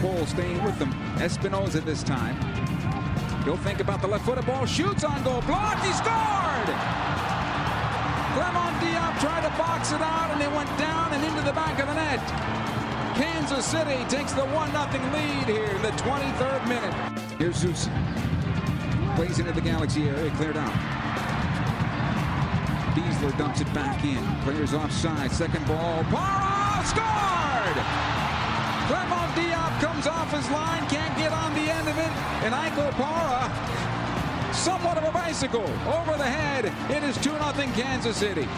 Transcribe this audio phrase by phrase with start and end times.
[0.00, 0.90] Cole staying with them.
[1.16, 2.34] Espinoza this time.
[3.44, 4.64] He'll think about the left-footed ball.
[4.64, 5.42] Shoots on goal.
[5.42, 5.84] Blocked.
[5.84, 6.70] He scored!
[8.32, 11.78] Clement Diop tried to box it out, and it went down and into the back
[11.80, 12.20] of the net.
[13.16, 16.94] Kansas City takes the 1-0 lead here in the 23rd minute.
[17.38, 17.90] Here's Zusi.
[19.16, 20.30] Plays into the Galaxy area.
[20.36, 20.72] Cleared out.
[22.94, 24.24] Besler dumps it back in.
[24.44, 25.30] Players offside.
[25.32, 26.04] Second ball.
[26.04, 28.09] Para scored!
[28.90, 32.10] Clement Diop comes off his line, can't get on the end of it,
[32.42, 33.46] and Ike Opara,
[34.52, 36.64] somewhat of a bicycle, over the head.
[36.90, 37.38] It is 2-0
[37.74, 38.48] Kansas City.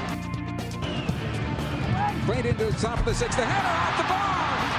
[2.24, 3.36] Played into the top of the sixth.
[3.36, 4.32] The header off the bar.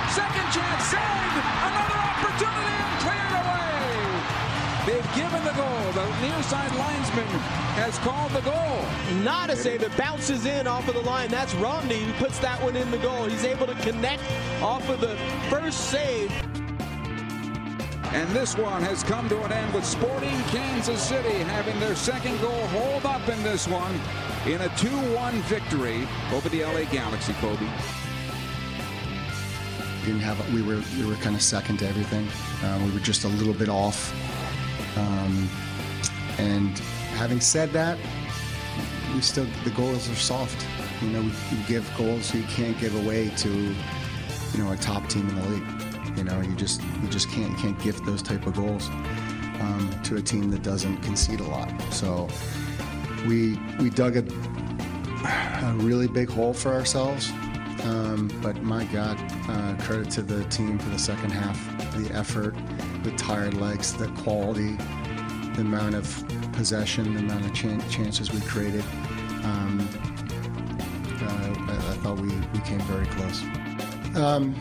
[0.10, 1.38] Second chance saved.
[1.70, 3.78] Another opportunity and cleared away.
[4.90, 5.86] They've given the goal.
[5.94, 9.24] The near side linesman has called the goal.
[9.24, 9.82] Not a save.
[9.82, 11.30] It bounces in off of the line.
[11.30, 13.26] That's Romney who puts that one in the goal.
[13.26, 14.24] He's able to connect
[14.62, 15.18] off of the
[15.50, 16.32] first save.
[18.14, 22.40] And this one has come to an end with Sporting Kansas City having their second
[22.42, 24.00] goal hold up in this one
[24.46, 27.68] in a 2-1 victory over the LA Galaxy, Kobe.
[30.06, 32.28] didn't have we were we were kind of second to everything.
[32.64, 34.14] Um, we were just a little bit off.
[34.96, 35.50] Um,
[36.38, 36.80] and
[37.24, 37.98] having said that,
[39.16, 40.68] we still the goals are soft.
[41.02, 45.08] You know, we, we give goals you can't give away to you know a top
[45.08, 46.18] team in the league.
[46.18, 48.90] You know, you just you just can't you can't gift those type of goals
[49.62, 51.72] um, to a team that doesn't concede a lot.
[51.94, 52.28] So
[53.26, 54.24] we we dug a,
[55.66, 57.32] a really big hole for ourselves.
[57.84, 61.58] Um, but my God, uh, credit to the team for the second half,
[61.96, 62.54] the effort,
[63.04, 64.78] the tired legs, the quality,
[65.56, 66.24] the amount of
[66.54, 68.84] possession, the amount of chan- chances we created.
[69.44, 69.88] Um,
[71.22, 73.42] uh, I, thought we, we came very close.
[74.16, 74.56] Um,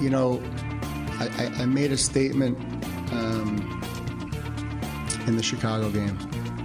[0.00, 0.42] you know,
[1.18, 2.58] I, I, I made a statement
[3.12, 3.56] um,
[5.26, 6.16] in the Chicago game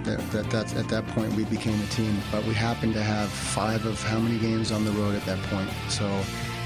[0.04, 3.28] that, that, that at that point we became a team, but we happened to have
[3.28, 5.70] five of how many games on the road at that point.
[5.88, 6.06] So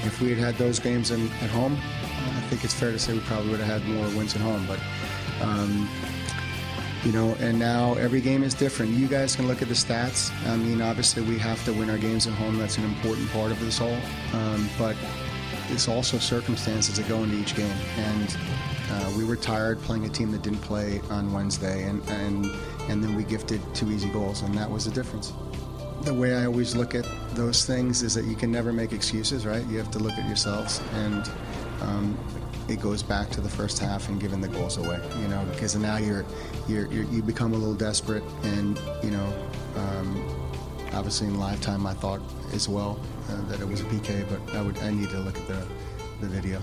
[0.03, 3.13] if we had had those games in, at home, I think it's fair to say
[3.13, 4.65] we probably would have had more wins at home.
[4.67, 4.79] But
[5.41, 5.89] um,
[7.07, 8.91] you know, and now every game is different.
[8.91, 10.29] You guys can look at the stats.
[10.45, 12.57] I mean, obviously we have to win our games at home.
[12.57, 13.97] That's an important part of this all.
[14.33, 14.93] Um, but
[15.69, 17.77] it's also circumstances that go into each game.
[17.97, 18.37] And
[18.91, 22.45] uh, we were tired playing a team that didn't play on Wednesday, and, and
[22.89, 25.31] and then we gifted two easy goals, and that was the difference.
[26.01, 29.45] The way I always look at those things is that you can never make excuses,
[29.45, 29.65] right?
[29.67, 31.29] You have to look at yourselves, and
[31.81, 32.17] um,
[32.67, 35.75] it goes back to the first half and giving the goals away, you know, because
[35.75, 36.25] now you're,
[36.67, 39.33] you're, you're you become a little desperate, and you know,
[39.75, 40.47] um,
[40.93, 42.21] obviously in live time I thought
[42.53, 45.37] as well uh, that it was a PK, but I would I need to look
[45.37, 45.65] at the
[46.21, 46.61] the video.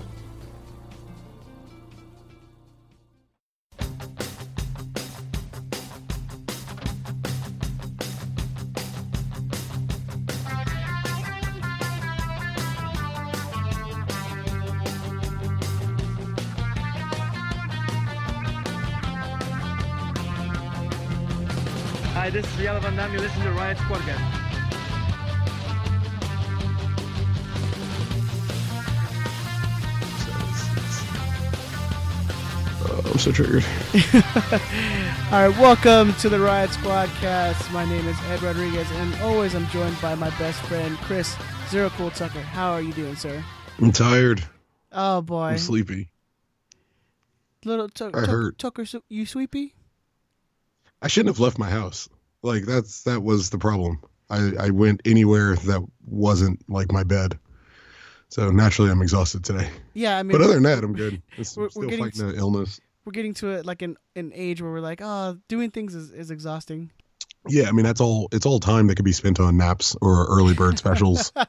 [22.95, 23.13] This is Riala Van Damme.
[23.13, 24.41] You listen to Riot Podcast.
[32.87, 33.65] Uh, I'm so triggered.
[35.31, 37.71] All right, welcome to the Riot Squadcast.
[37.73, 41.35] My name is Ed Rodriguez, and always I'm joined by my best friend Chris
[41.69, 42.41] Zero Cool Tucker.
[42.41, 43.43] How are you doing, sir?
[43.79, 44.43] I'm tired.
[44.91, 46.09] Oh boy, I'm sleepy.
[47.63, 48.57] little Tuck- I Tuck- hurt.
[48.59, 49.73] Tucker, you sleepy?
[51.01, 52.07] I shouldn't have left my house.
[52.45, 53.99] Like that's that was the problem.
[54.29, 57.37] I, I went anywhere that wasn't like my bed.
[58.29, 59.69] So naturally I'm exhausted today.
[59.93, 61.21] Yeah, I mean, But other than that, I'm good.
[61.37, 62.79] It's, We're- I'm still we're getting fighting an illness.
[63.05, 66.11] we're getting to it like an an age where we're like, oh, doing things is,
[66.11, 66.91] is exhausting.
[67.47, 70.25] Yeah, I mean that's all it's all time that could be spent on naps or
[70.27, 71.31] early bird specials.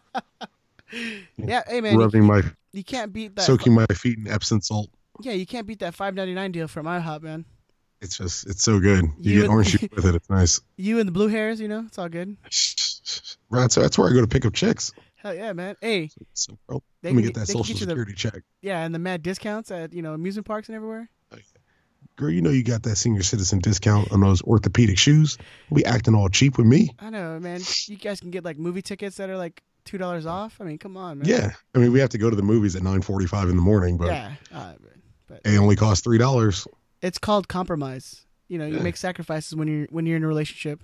[1.37, 2.43] Yeah, hey man, you, rubbing my
[2.73, 3.43] you can't beat that.
[3.43, 4.89] soaking my feet in Epsom salt.
[5.21, 7.45] yeah, you can't beat that five ninety nine deal from IHOP, man.
[8.01, 9.05] It's just it's so good.
[9.19, 10.15] You, You get orange juice with it.
[10.15, 10.61] It's nice.
[10.77, 12.37] You and the blue hairs, you know, it's all good.
[13.49, 14.93] Right, so that's where I go to pick up chicks.
[15.15, 15.77] Hell yeah, man.
[15.81, 18.43] Hey, So, bro, They let me get that social get you the- security check.
[18.61, 21.09] yeah, and the mad discounts at you know amusement parks and everywhere.
[22.17, 25.37] Girl, you know you got that senior citizen discount on those orthopedic shoes.
[25.71, 26.91] We acting all cheap with me.
[26.99, 27.61] I know, man.
[27.87, 30.57] You guys can get like movie tickets that are like two dollars off.
[30.61, 31.29] I mean, come on, man.
[31.29, 33.63] Yeah, I mean we have to go to the movies at nine forty-five in the
[33.63, 34.33] morning, but yeah.
[34.53, 34.73] Uh,
[35.29, 36.67] but they only costs three dollars.
[37.07, 38.27] It's called compromise.
[38.49, 38.83] You know, you Yeah.
[38.83, 40.83] make sacrifices when you're when you're in a relationship.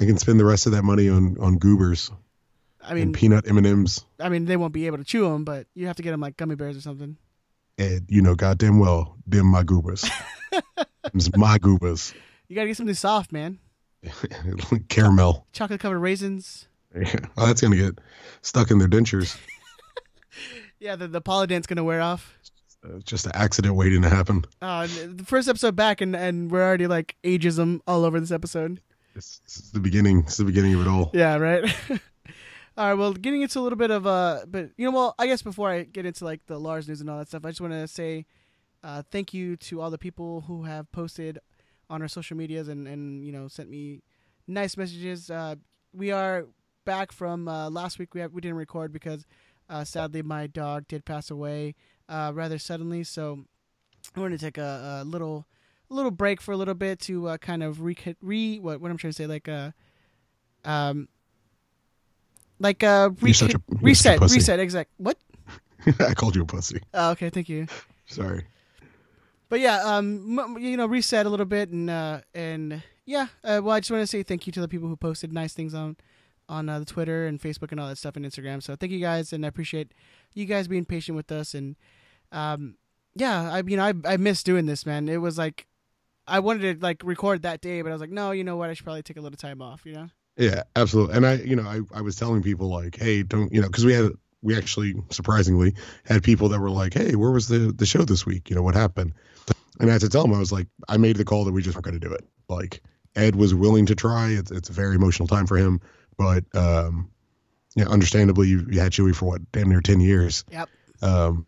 [0.00, 2.10] I can spend the rest of that money on on goobers
[2.82, 4.04] I and mean, peanut M and M's.
[4.18, 6.20] I mean, they won't be able to chew them, but you have to get them
[6.20, 7.16] like gummy bears or something.
[7.78, 10.04] Ed, you know goddamn well, them my goobers.
[11.12, 12.14] Them's my goobers.
[12.48, 13.58] You gotta get something soft, man.
[14.88, 15.46] Caramel.
[15.52, 16.66] Chocolate covered raisins.
[16.94, 17.14] Yeah.
[17.36, 17.98] Oh, that's gonna get
[18.42, 19.38] stuck in their dentures.
[20.80, 22.34] Yeah, the the polydent's gonna wear off.
[22.84, 24.44] Uh, just an accident waiting to happen.
[24.60, 28.80] Uh, the first episode back, and, and we're already like ageism all over this episode.
[29.14, 30.20] It's, is the beginning.
[30.20, 31.10] It's the beginning of it all.
[31.14, 31.64] Yeah, right.
[32.76, 32.94] all right.
[32.94, 35.70] Well, getting into a little bit of uh, but you know, well, I guess before
[35.70, 37.86] I get into like the Lars news and all that stuff, I just want to
[37.86, 38.26] say
[38.82, 41.38] uh, thank you to all the people who have posted
[41.88, 44.02] on our social medias and and you know sent me
[44.48, 45.30] nice messages.
[45.30, 45.56] Uh,
[45.92, 46.46] we are
[46.84, 48.14] back from uh, last week.
[48.14, 49.24] We have, we didn't record because
[49.68, 51.74] uh, sadly my dog did pass away
[52.08, 53.04] uh, rather suddenly.
[53.04, 53.44] So
[54.16, 55.46] we're going to take a, a little
[55.90, 58.90] a little break for a little bit to uh, kind of re, re what what
[58.90, 59.70] I'm trying to say like uh
[60.64, 61.08] um
[62.58, 65.18] like uh re- a- you're a reset reset exact what
[66.00, 66.80] I called you a pussy.
[66.94, 67.66] oh, okay thank you
[68.06, 68.44] Sorry.
[69.48, 73.60] but yeah um m- you know reset a little bit and uh and yeah uh,
[73.62, 75.74] well I just want to say thank you to the people who posted nice things
[75.74, 75.96] on
[76.52, 79.00] on uh, the Twitter and Facebook and all that stuff and Instagram so thank you
[79.00, 79.92] guys and I appreciate
[80.34, 81.76] you guys being patient with us and
[82.30, 82.76] um
[83.14, 85.66] yeah I you know I I miss doing this man it was like
[86.26, 88.70] I wanted to like record that day but I was like no you know what
[88.70, 91.14] I should probably take a little time off you know Yeah, absolutely.
[91.16, 93.84] And I, you know, I, I was telling people like, hey, don't, you know, because
[93.84, 95.74] we had, we actually surprisingly
[96.06, 98.48] had people that were like, hey, where was the the show this week?
[98.48, 99.12] You know, what happened?
[99.78, 101.62] And I had to tell them, I was like, I made the call that we
[101.62, 102.24] just weren't going to do it.
[102.48, 102.82] Like,
[103.14, 104.30] Ed was willing to try.
[104.30, 105.80] It's it's a very emotional time for him,
[106.22, 107.10] but um,
[107.74, 110.44] yeah, understandably, you, you had Chewy for what, damn near ten years.
[110.50, 110.68] Yep.
[111.02, 111.46] Um,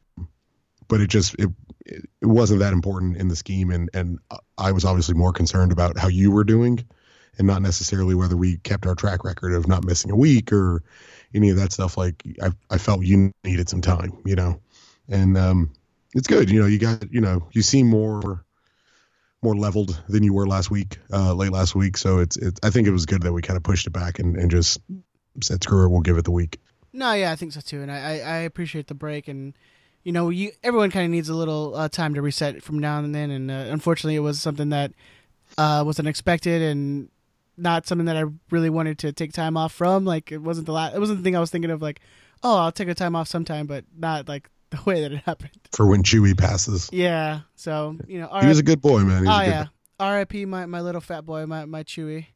[0.89, 1.51] but it just it
[1.87, 4.19] it it wasn't that important in the scheme, and and
[4.59, 6.85] I was obviously more concerned about how you were doing
[7.39, 10.83] and not necessarily whether we kept our track record of not missing a week or
[11.35, 11.97] any of that stuff.
[11.97, 14.61] Like I, I felt you needed some time, you know,
[15.09, 15.73] and um,
[16.15, 16.51] it's good.
[16.51, 18.45] You know, you got, you know, you seem more,
[19.45, 21.97] more leveled than you were last week, uh, late last week.
[21.97, 24.19] So it's, it's, I think it was good that we kind of pushed it back
[24.19, 24.81] and, and just
[25.41, 26.59] said, screw it, we'll give it the week.
[26.93, 29.53] No, yeah, I think so too, and I, I, appreciate the break, and
[30.05, 33.01] you know, you everyone kind of needs a little uh, time to reset from now
[33.01, 34.93] and then, and uh, unfortunately, it was something that
[35.59, 37.09] uh, was unexpected and
[37.57, 40.05] not something that I really wanted to take time off from.
[40.05, 41.83] Like, it wasn't the last, it wasn't the thing I was thinking of.
[41.83, 42.01] Like,
[42.45, 45.51] oh, I'll take a time off sometime, but not like the way that it happened.
[45.73, 49.27] For when Chewy passes, Yeah, so you know, he was a good boy, man.
[49.27, 49.67] Oh yeah,
[49.99, 50.45] R.I.P.
[50.47, 52.27] My my little fat boy, my my Chewy.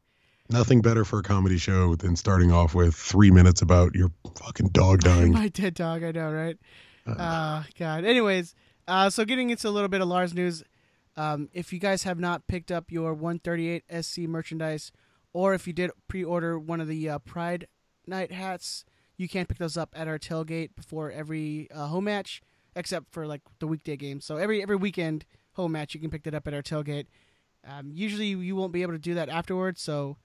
[0.51, 4.09] Nothing better for a comedy show than starting off with three minutes about your
[4.43, 5.31] fucking dog dying.
[5.33, 6.57] My dead dog, I know, right?
[7.05, 8.03] Uh, God.
[8.03, 8.55] Anyways,
[8.87, 10.63] uh, so getting into a little bit of Lars news.
[11.15, 14.91] Um, if you guys have not picked up your 138 SC merchandise,
[15.33, 17.67] or if you did pre-order one of the uh, Pride
[18.07, 18.85] Night hats,
[19.19, 22.41] you can't pick those up at our tailgate before every uh, home match,
[22.75, 24.25] except for like the weekday games.
[24.25, 27.07] So every every weekend home match, you can pick that up at our tailgate.
[27.67, 29.81] Um, usually, you won't be able to do that afterwards.
[29.81, 30.17] So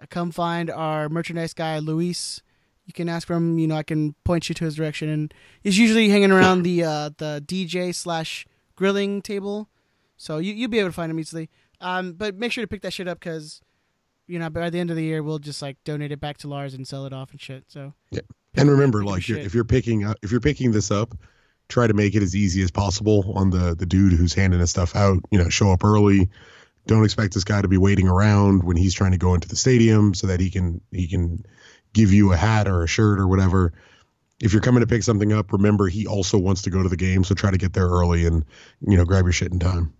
[0.00, 2.40] uh, come find our merchandise guy, Luis.
[2.84, 3.58] You can ask for him.
[3.58, 6.84] You know, I can point you to his direction, and he's usually hanging around the
[6.84, 8.46] uh, the DJ slash
[8.76, 9.68] grilling table.
[10.16, 11.50] So you you'll be able to find him easily.
[11.80, 13.60] Um, but make sure to pick that shit up because,
[14.26, 16.48] you know, by the end of the year, we'll just like donate it back to
[16.48, 17.64] Lars and sell it off and shit.
[17.68, 18.20] So yeah,
[18.54, 21.14] And remember, like you're, if you're picking up, if you're picking this up,
[21.68, 24.70] try to make it as easy as possible on the the dude who's handing his
[24.70, 25.18] stuff out.
[25.30, 26.28] You know, show up early.
[26.86, 29.56] Don't expect this guy to be waiting around when he's trying to go into the
[29.56, 31.44] stadium so that he can he can
[31.92, 33.72] give you a hat or a shirt or whatever.
[34.38, 36.96] If you're coming to pick something up, remember he also wants to go to the
[36.96, 38.44] game, so try to get there early and
[38.86, 39.94] you know grab your shit in time.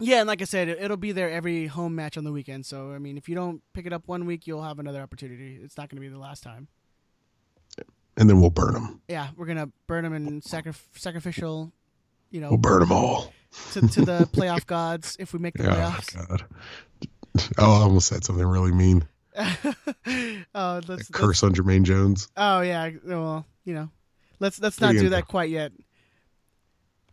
[0.00, 2.66] Yeah, and like I said, it, it'll be there every home match on the weekend.
[2.66, 5.58] So I mean, if you don't pick it up one week, you'll have another opportunity.
[5.62, 6.68] It's not going to be the last time.
[8.16, 9.00] And then we'll burn them.
[9.08, 11.72] Yeah, we're gonna burn them in sacri- sacrificial,
[12.30, 13.32] you know, We'll burn them all.
[13.72, 16.28] to, to the playoff gods if we make the Oh playoffs.
[16.28, 16.44] God.
[17.58, 19.08] Oh, I almost said something really mean.
[19.36, 19.74] oh,
[20.54, 22.28] let's, let's Curse on Jermaine Jones.
[22.36, 23.90] Oh yeah, well, you know,
[24.38, 25.72] let's let's not do that quite yet.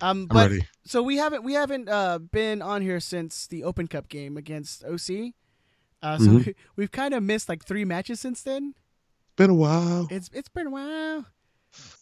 [0.02, 0.68] Um, I'm but ready.
[0.86, 4.84] so we haven't we haven't uh been on here since the Open Cup game against
[4.84, 5.34] OC.
[6.02, 6.46] Uh, so Mhm.
[6.46, 8.74] we, we've kind of missed like three matches since then.
[9.36, 10.08] Been a while.
[10.10, 11.26] It's it's been a while.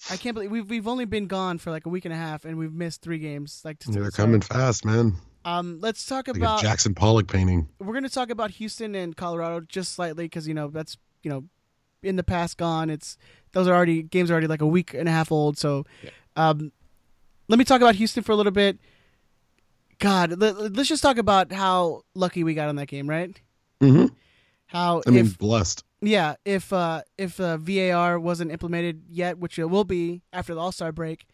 [0.09, 2.43] I can't believe we've we've only been gone for like a week and a half,
[2.45, 3.61] and we've missed three games.
[3.63, 5.13] Like to, Yeah, they're so, coming fast, man.
[5.45, 7.69] Um, let's talk Like about a Jackson Pollock painting.
[7.79, 11.29] we're going to talk about Houston and Colorado just slightly because you know that's you
[11.29, 11.43] know
[12.01, 12.89] in the past gone.
[12.89, 13.17] It's
[13.51, 15.57] those are already games are already like a week and a half old.
[15.57, 15.85] So,
[16.35, 16.71] um,
[17.49, 18.79] let me talk about Houston for a little bit.
[19.99, 23.37] God, let, us just talk about how lucky we got on that game, right?
[23.81, 24.13] Mm-hmm.
[24.67, 25.83] How I mean, if blessed.
[26.01, 30.59] yeah if uh, if uh, VAR wasn't implemented yet, which it will be after the
[30.61, 31.25] All Star break,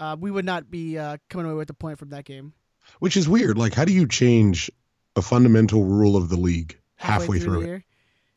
[0.00, 2.54] uh, we would not be uh, coming away with a point from that game.
[3.00, 3.58] Which is weird.
[3.58, 4.70] Like, how do you change
[5.16, 7.82] a fundamental rule of the league halfway, through, the it?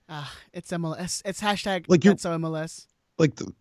[0.09, 1.21] Ah, it's MLS.
[1.23, 2.87] It's hashtag Like, you're- that's so MLS.
[3.21, 3.53] Like the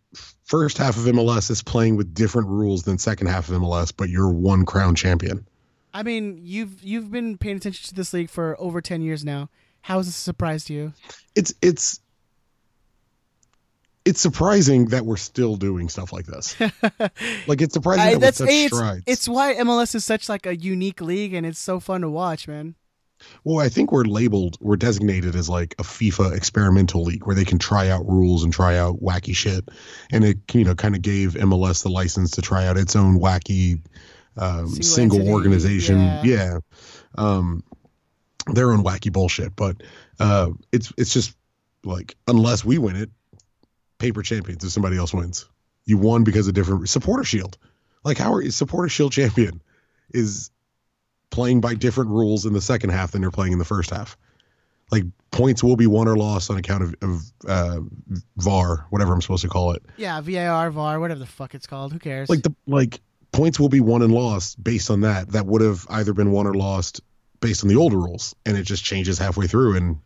[0.44, 4.08] first half of MLS is playing with different rules than second half of MLS, but
[4.08, 5.46] you're one crown champion.
[5.92, 9.50] I mean, you've you've been paying attention to this league for over ten years now.
[9.82, 10.92] How is this a surprise to you?
[11.34, 12.00] It's it's
[14.06, 16.58] it's surprising that we're still doing stuff like this.
[17.46, 19.04] like it's surprising I- that that's such it's, strides.
[19.06, 22.48] it's why MLS is such like a unique league, and it's so fun to watch,
[22.48, 22.76] man.
[23.44, 27.44] Well, I think we're labeled, we're designated as like a FIFA experimental league where they
[27.44, 29.68] can try out rules and try out wacky shit.
[30.10, 33.18] And it, you know, kind of gave MLS the license to try out its own
[33.20, 33.82] wacky
[34.36, 35.98] um, Single single, entity, organization.
[35.98, 36.22] yeah.
[36.24, 36.58] Yeah.
[37.16, 37.64] Um,
[38.46, 39.54] their own wacky bullshit.
[39.56, 39.82] But
[40.18, 41.36] uh, it's it's just
[41.84, 43.10] like, unless we win it,
[43.98, 45.48] paper champions if somebody else wins.
[45.84, 47.58] You won because of different supporter shield.
[48.04, 49.60] Like, how are supporter shield champion
[50.12, 50.50] is
[51.30, 54.16] playing by different rules in the second half than they're playing in the first half.
[54.90, 57.80] Like points will be won or lost on account of, of uh,
[58.36, 59.82] VAR, whatever I'm supposed to call it.
[59.96, 61.92] Yeah, VAR, VAR, whatever the fuck it's called.
[61.92, 62.28] Who cares?
[62.28, 63.00] Like the like
[63.32, 65.30] points will be won and lost based on that.
[65.30, 67.00] That would have either been won or lost
[67.40, 69.76] based on the older rules, and it just changes halfway through.
[69.76, 69.98] And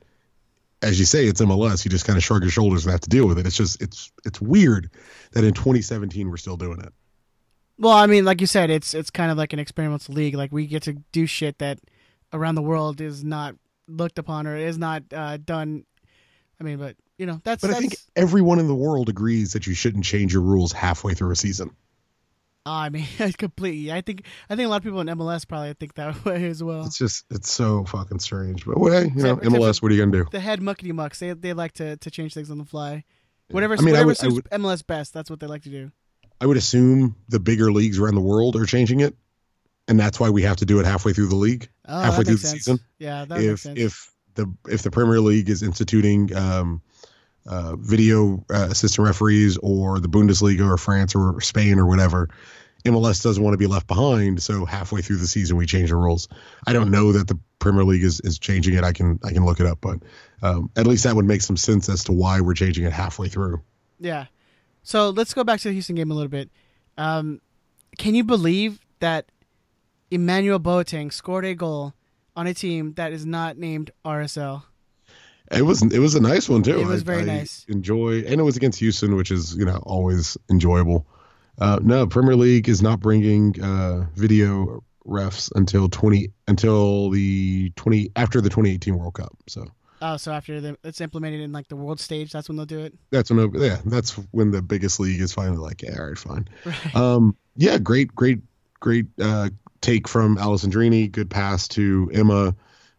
[0.83, 1.85] as you say, it's MLS.
[1.85, 3.47] You just kind of shrug your shoulders and have to deal with it.
[3.47, 4.91] It's just it's it's weird
[5.33, 6.93] that in 2017 we're still doing it.
[7.79, 10.35] Well, I mean, like you said, it's it's kind of like an experimental league.
[10.35, 11.79] Like we get to do shit that
[12.33, 13.57] around the world is not
[13.89, 15.85] looked upon or is not uh, done.
[16.61, 17.79] I mean, but you know, that's But that's.
[17.79, 21.33] I think everyone in the world agrees that you shouldn't change your rules halfway through
[21.33, 21.75] a season.
[22.67, 23.07] I mean,
[23.39, 23.93] completely.
[23.93, 26.63] I think I think a lot of people in MLS probably think that way as
[26.63, 26.87] well.
[26.87, 28.65] It's just it's so fucking strange.
[28.65, 30.29] But well, hey, you know, MLS, what are you gonna do?
[30.31, 31.19] The head muckety mucks.
[31.19, 33.05] They they like to, to change things on the fly.
[33.51, 35.63] Whatever, I mean, I whatever would- I suits would- MLS best, that's what they like
[35.65, 35.91] to do.
[36.45, 39.17] I would assume the bigger leagues around the world are changing it,
[39.89, 41.71] and that's why we have to do it halfway through the league.
[41.89, 42.65] Oh, halfway through the sense.
[42.65, 42.81] season.
[42.99, 43.79] Yeah, that makes if sense.
[43.79, 46.83] if the if the Premier League is instituting um,
[47.47, 52.29] uh, video uh, assistant referees, or the Bundesliga, or France, or Spain, or whatever,
[52.85, 54.43] MLS doesn't want to be left behind.
[54.43, 56.29] So halfway through the season, we change the rules.
[56.67, 58.85] I don't know that the Premier League is, is changing it.
[58.85, 60.01] I can I can look it up, but
[60.43, 63.29] um, at least that would make some sense as to why we're changing it halfway
[63.29, 63.63] through.
[63.99, 64.27] Yeah.
[64.85, 66.51] So let's go back to the Houston game a little bit.
[66.97, 67.41] Um,
[67.99, 69.27] can you believe that
[70.11, 71.95] Emmanuel Boateng scored a goal
[72.37, 74.63] on a team that is not named RSL?
[75.51, 76.79] It was it was a nice one too.
[76.79, 77.67] It was I- very I nice.
[77.69, 81.07] Enjoy, and it was against Houston, which is you know always enjoyable.
[81.59, 88.11] Uh, no, Premier League is not bringing uh, video refs until twenty until the twenty
[88.17, 89.37] after the twenty eighteen World Cup.
[89.47, 89.67] So
[90.07, 92.81] Oh, so after the, it's implemented in like the world stage, that's when they'll do
[92.81, 92.93] it.
[93.11, 96.47] that's when yeah that's when the biggest league is finally like yeah all right fine.
[96.67, 96.95] Right.
[96.95, 98.41] Um, yeah, great, great,
[98.81, 99.49] great uh,
[99.81, 101.11] take from Alessandrini.
[101.11, 102.55] Good pass to Emma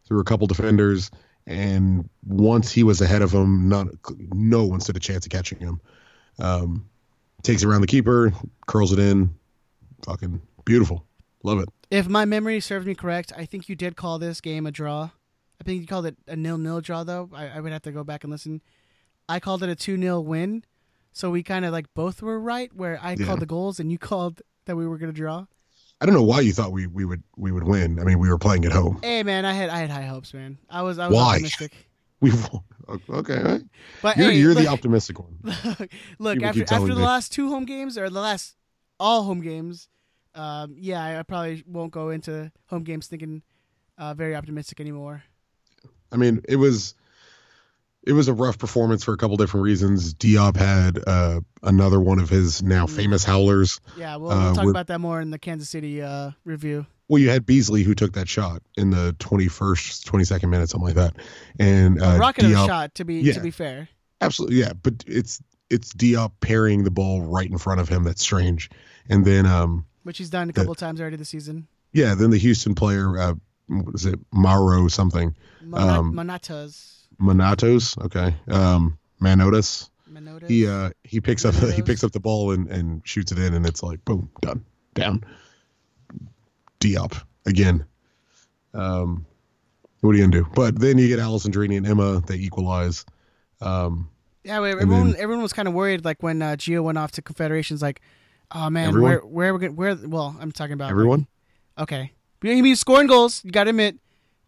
[0.07, 1.11] through a couple defenders,
[1.45, 3.87] and once he was ahead of him, not
[4.33, 5.79] no one stood a chance of catching him.
[6.39, 6.89] Um,
[7.43, 8.33] takes it around the keeper,
[8.65, 9.29] curls it in,
[10.05, 11.05] fucking beautiful.
[11.43, 11.69] Love it.
[11.91, 15.11] If my memory serves me correct, I think you did call this game a draw.
[15.59, 17.29] I think you called it a nil-nil draw, though.
[17.33, 18.61] I, I would have to go back and listen.
[19.29, 20.63] I called it a 2 0 win.
[21.11, 23.25] So we kind of like both were right, where I Yeah.
[23.25, 25.45] called the goals and you called that we were going to draw.
[26.01, 27.99] I don't know why you thought we, we would we would win.
[27.99, 28.99] I mean, we were playing at home.
[29.01, 30.57] Hey, man, I had I had high hopes, man.
[30.69, 31.35] I was I was Why?
[31.35, 31.73] optimistic.
[32.21, 32.63] We won.
[33.09, 33.41] okay.
[33.43, 33.61] right.
[34.01, 35.37] But You're hey, you're look, the optimistic one.
[36.17, 38.55] look People after after the last two home games or the last
[38.99, 39.89] all home games,
[40.33, 43.43] um, yeah, I, I probably won't go into home games thinking
[43.97, 45.23] uh, very optimistic anymore.
[46.15, 46.95] I mean, it was
[48.07, 50.13] it was a rough performance for a couple different reasons.
[50.13, 53.79] Diop had uh, another one of his now famous howlers.
[53.97, 56.85] Yeah, we'll, Uh, we'll talk we're- about that more in the Kansas City uh, review.
[57.07, 60.95] Well, you had Beasley who took that shot in the 21st, 22nd minute, something like
[60.95, 61.15] that.
[61.59, 63.33] And uh, A rocket Diop, shot, to be yeah.
[63.33, 63.89] to be fair.
[64.21, 64.73] absolutely, yeah.
[64.73, 68.03] But it's it's Diop parrying the ball right in front of him.
[68.03, 68.69] That's strange.
[69.09, 71.67] And then, um, Which he's done a The- couple times already this season.
[71.91, 73.33] yeah, then the Houston player, uh,
[73.67, 77.07] what is it, Maro something, Monat- Um, Manatas.
[77.19, 79.89] Manatos, okay, um, Manotas.
[80.11, 80.47] Manotas.
[80.49, 83.53] he uh he picks up he picks up the ball and and shoots it in
[83.53, 85.21] and it's like boom done down
[86.79, 87.85] Diop again
[88.73, 89.25] um
[90.01, 93.05] what are you gonna do but then you get Alessandrini and Emma they equalize
[93.61, 94.09] um
[94.43, 97.21] Yeah, everyone then- everyone was kind of worried, like when uh, Gio went off to
[97.21, 97.99] Confederations, like,
[98.51, 99.09] oh man, Everyone?
[99.11, 99.95] where where are we gonna, where?
[99.95, 101.27] Well, I'm talking about like- everyone
[101.79, 102.11] okay,
[102.41, 103.43] he was scoring goals.
[103.43, 103.97] You got to admit,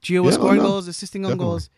[0.03, 0.67] Gio was Yeah, scoring no.
[0.67, 1.45] goals, assisting on Definitely.
[1.51, 1.69] goals.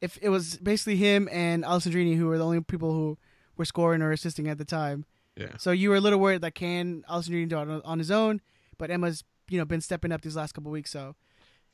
[0.00, 3.18] If it was basically him and Alessandrini who were the only people who
[3.56, 5.04] were scoring or assisting at the time,
[5.36, 5.56] Yeah.
[5.58, 8.40] So you were a little worried that can Alessandrini do it on, on his own,
[8.78, 10.90] but Emma's you know been stepping up these last couple weeks.
[10.90, 11.14] So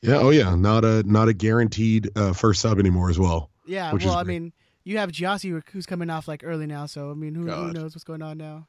[0.00, 0.16] Yeah.
[0.18, 0.54] Oh yeah.
[0.54, 3.50] Not a not a guaranteed uh, first sub anymore as well.
[3.66, 4.52] yeah, well I mean
[4.84, 6.86] you have Gyasi who's coming off like early now.
[6.86, 8.66] So I mean who, who knows what's going on now?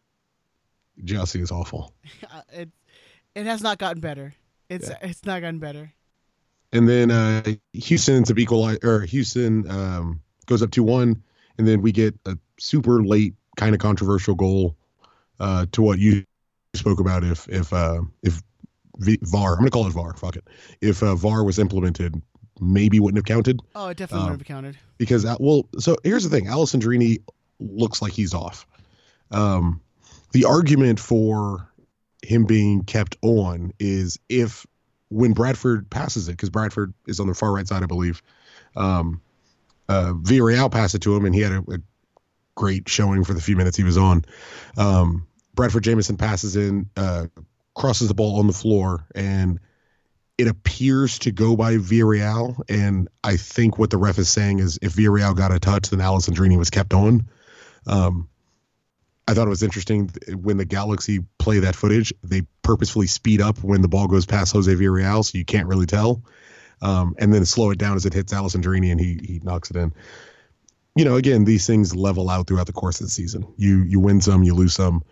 [1.03, 1.93] Gyasi is awful.
[2.31, 2.69] Uh, it
[3.35, 4.33] it has not gotten better.
[4.73, 4.97] It's Yeah.
[5.01, 5.91] it's not gotten better.
[6.71, 8.37] And then uh, Houston ends up
[8.83, 11.21] or Houston um, goes up two one,
[11.57, 14.75] and then we get a super late kind of controversial goal
[15.39, 16.25] uh, to what you
[16.73, 17.23] spoke about.
[17.23, 18.41] If if uh, if
[18.97, 20.15] v- VAR, I'm gonna call it VAR.
[20.15, 20.47] Fuck it.
[20.81, 22.19] If uh, VAR was implemented,
[22.59, 24.77] maybe wouldn't have counted Oh, it definitely Um, would have counted.
[24.97, 27.21] because uh, well, so here's the thing: Alessandrini
[27.59, 28.65] looks like he's off.
[29.29, 29.79] Um,
[30.31, 31.69] the argument for
[32.23, 34.65] him being kept on is if
[35.09, 38.21] when Bradford passes it, because Bradford is on the far right side, I believe.
[38.75, 39.21] Um,
[39.87, 41.77] uh, Villarreal passed it to him, and he had a, a
[42.55, 44.25] great showing for the few minutes he was on.
[44.77, 47.27] Um, Bradford Jamieson passes in, uh,
[47.75, 49.59] crosses the ball on the floor, and
[50.37, 52.59] it appears to go by Villarreal.
[52.69, 55.99] And I think what the ref is saying is if Villarreal got a touch, then
[55.99, 57.29] Alessandrini was kept on.
[57.85, 58.29] Um,
[59.27, 60.09] I thought it was interesting
[60.41, 64.53] when the Galaxy play that footage, they purposefully speed up when the ball goes past
[64.53, 66.23] Jose Villarreal, so you can't really tell.
[66.81, 69.77] Um, and then slow it down as it hits Alessandrini and he he knocks it
[69.77, 69.93] in.
[70.95, 73.47] You know, again, these things level out throughout the course of the season.
[73.55, 75.03] You you win some, you lose some.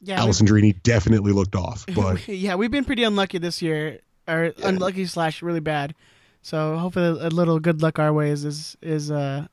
[0.00, 5.06] Yeah, Alessandrini definitely looked off, but yeah, we've been pretty unlucky this year, or unlucky
[5.06, 5.94] slash really bad.
[6.42, 9.46] So hopefully, a little good luck our way is is, is uh,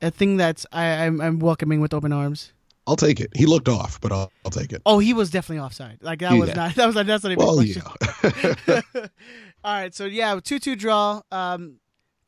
[0.00, 2.53] a thing that's I, I'm I'm welcoming with open arms.
[2.86, 3.30] I'll take it.
[3.34, 4.82] He looked off, but I'll, I'll take it.
[4.84, 5.98] Oh, he was definitely offside.
[6.02, 7.82] Like that was not that was that's not even a Well, question.
[8.66, 8.80] yeah.
[9.64, 11.22] All right, so yeah, two two draw.
[11.32, 11.76] Um,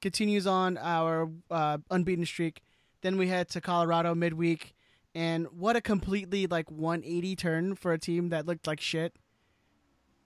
[0.01, 2.63] continues on our uh, unbeaten streak.
[3.03, 4.75] Then we head to Colorado midweek,
[5.15, 9.15] and what a completely like 180 turn for a team that looked like shit.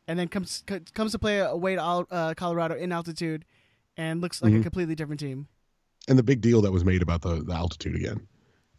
[0.06, 3.44] And then comes co- comes to play away to uh, Colorado in altitude,
[3.96, 4.62] and looks like a Mhm.
[4.62, 5.48] completely different team.
[6.08, 8.26] and the big deal that was made about the, the altitude again.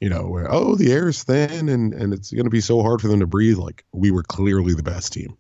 [0.02, 2.82] You know, where oh the air is thin and and it's going to be so
[2.82, 3.58] hard for them to breathe.
[3.58, 5.38] Like we were clearly the best team.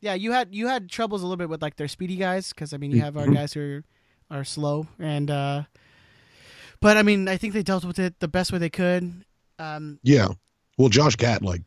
[0.00, 2.72] Yeah, you had you had troubles a little bit with like their speedy guys because
[2.72, 3.34] I mean you have our Mhm.
[3.34, 3.82] guys who
[4.30, 5.62] are, are slow and uh,
[6.80, 9.24] but I mean I think they dealt with it the best way they could.
[9.58, 10.28] Um, Yeah.
[10.78, 11.62] Well, Josh Gatt like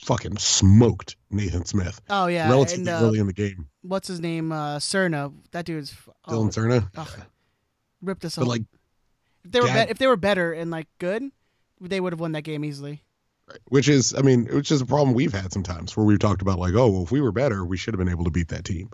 [0.00, 3.68] fucking smoked Nathan Smith oh yeah, relatively and uh, early in the game.
[3.82, 4.50] what's his name?
[4.50, 5.32] Uh, Serna.
[5.52, 5.94] That dude's
[6.26, 6.88] oh, Dillon Serna.
[6.96, 7.20] ugh,
[8.00, 8.48] ripped us But off.
[8.48, 8.62] like,
[9.44, 11.30] if they were Gad- be- if they were better and like good,
[11.80, 13.02] they would have won that game easily.
[13.48, 13.58] Right.
[13.68, 16.60] which is, I mean, which is a problem we've had sometimes where we've talked about
[16.60, 18.64] like, oh, well, if we were better, we should have been able to beat that
[18.64, 18.88] team.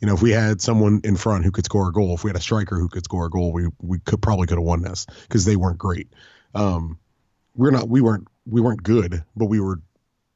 [0.00, 2.28] You know, if we had someone in front who could score a goal, if we
[2.28, 4.82] had a striker who could score a goal, we we could probably could have won
[4.82, 6.08] this because they weren't great.
[6.56, 6.98] Um,
[7.54, 9.80] we're not, we weren't, we weren't good, but we were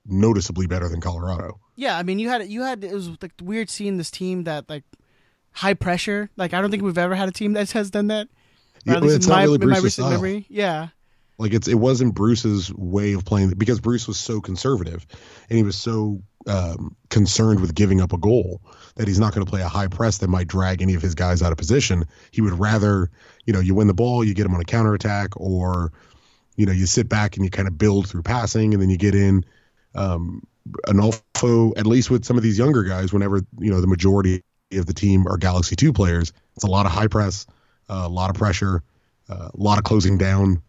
[0.07, 1.59] noticeably better than Colorado.
[1.75, 4.69] Yeah, I mean you had you had it was like weird seeing this team that
[4.71, 4.85] like
[5.53, 6.31] high pressure.
[6.37, 8.29] Like I don't think we've ever had a team that has done that.
[8.87, 10.11] Yeah, it's not my, really Bruce's style.
[10.11, 10.47] memory.
[10.49, 10.89] Yeah.
[11.39, 15.07] Like it's it wasn't Bruce's way of playing because Bruce was so conservative
[15.51, 18.63] and he was so um, concerned with giving up a goal
[18.95, 21.15] that he's not going to play a high press that might drag any of his
[21.15, 22.05] guys out of position.
[22.31, 23.11] He would rather,
[23.45, 25.93] you know, you win the ball, you get him on a counterattack, or
[26.57, 28.97] you know, you sit back and you kind of build through passing, and then you
[28.97, 29.45] get in.
[29.95, 30.43] Um,
[30.87, 34.87] Onalfo, at least with some of these younger guys, whenever you know the majority of
[34.87, 37.47] the team are Galaxy Two players, it's a lot of high press,
[37.89, 38.83] a lot of pressure,
[39.29, 40.63] uh, a lot of closing down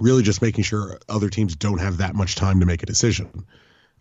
[0.00, 3.46] really just making sure other teams don't have that much time to make a decision.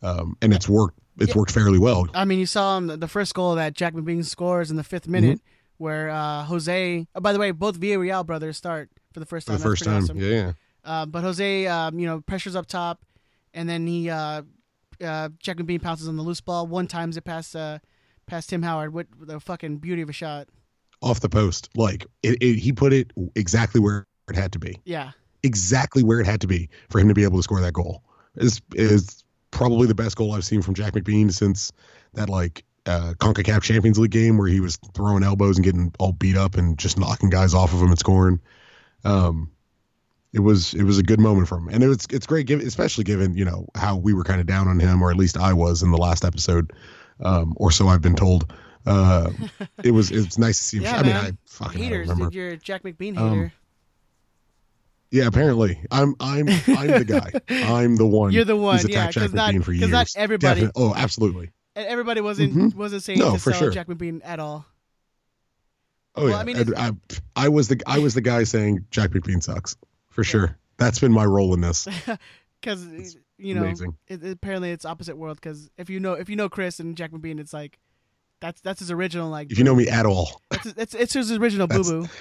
[0.01, 0.99] Um, and it's worked.
[1.17, 1.37] It's Yeah.
[1.39, 2.07] worked fairly well.
[2.13, 5.07] I mean, you saw him the first goal that Jack McBean scores in the fifth
[5.07, 5.83] minute, Mm-hmm.
[5.83, 7.07] where uh, Jose.
[7.15, 9.59] Oh, by the way, both Villarreal brothers start for the first For time.
[9.59, 10.17] the first time, awesome.
[10.19, 13.01] yeah, Uh, but Jose, um, you know, pressures up top,
[13.53, 14.43] and then he uh,
[15.01, 16.67] uh, Jack McBean pounces on the loose ball.
[16.67, 17.79] One times it past uh,
[18.27, 18.93] past Tim Howard.
[18.93, 20.47] What the fucking beauty of a shot!
[21.01, 24.79] Off the post, like it, it, he put it exactly where it had to be,
[24.85, 25.11] Yeah,
[25.43, 28.03] exactly where it had to be for him to be able to score that goal.
[28.35, 31.71] Is is probably the best goal I've seen from Jack McBean since
[32.13, 36.13] that like uh, Concacaf Champions League game where he was throwing elbows and getting all
[36.13, 38.39] beat up and just knocking guys off of him and scoring.
[39.03, 39.51] Um,
[40.33, 42.65] it was it was a good moment for him, and it was it's great, given,
[42.67, 45.37] especially given you know how we were kind of down on him, or at least
[45.37, 46.73] I was in the last episode,
[47.21, 48.53] um, or so I've been told.
[48.87, 49.31] Uh,
[49.83, 50.83] it was it's nice to see him.
[50.83, 51.15] yeah, I mean.
[51.15, 52.25] I fucking I haters, remember.
[52.25, 53.51] dude, you're a Jack McBean Um.
[55.11, 57.31] Yeah, apparently I'm I'm I'm the guy.
[57.63, 58.31] I'm the one.
[58.33, 59.89] You're the one, who's yeah, Jack not- McBean for 'cause years.
[59.91, 61.51] not everybody- Definite- oh, absolutely.
[61.75, 62.75] and everybody wasn't Mhm.
[62.75, 63.71] wasn't saying No, to sell sure.
[63.71, 64.65] Jack McBean at all.
[66.15, 66.37] Oh Well, yeah.
[66.37, 66.91] I I, mean, I,
[67.35, 69.77] I was the I was the guy saying Jack McBean sucks
[70.09, 70.57] for sure.
[70.77, 71.87] That's been my role in this.
[72.61, 73.63] because you know
[74.07, 75.39] it, it- apparently it's opposite world.
[75.41, 77.79] Because if you know if you know Chris and Jack McBean, it's like
[78.39, 79.51] that's that's his original like.
[79.51, 82.07] If you know me at all, it's it's, it's his original boo boo.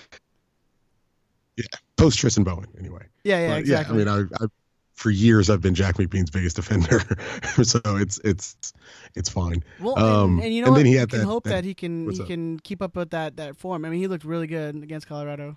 [1.96, 3.06] post Tristan Bowen anyway.
[3.24, 4.04] Yeah, yeah, But, exactly.
[4.04, 4.48] Yeah, I mean, I, I
[4.94, 7.00] for years I've been Jack McBean's biggest defender,
[7.62, 8.72] so it's it's
[9.14, 9.62] it's fine.
[9.80, 10.78] well, um, and, and you know and what?
[10.78, 12.26] then he had that- hope that- that, he can he up?
[12.26, 13.84] can keep up with that that form.
[13.84, 15.56] I mean, he looked really good against Colorado.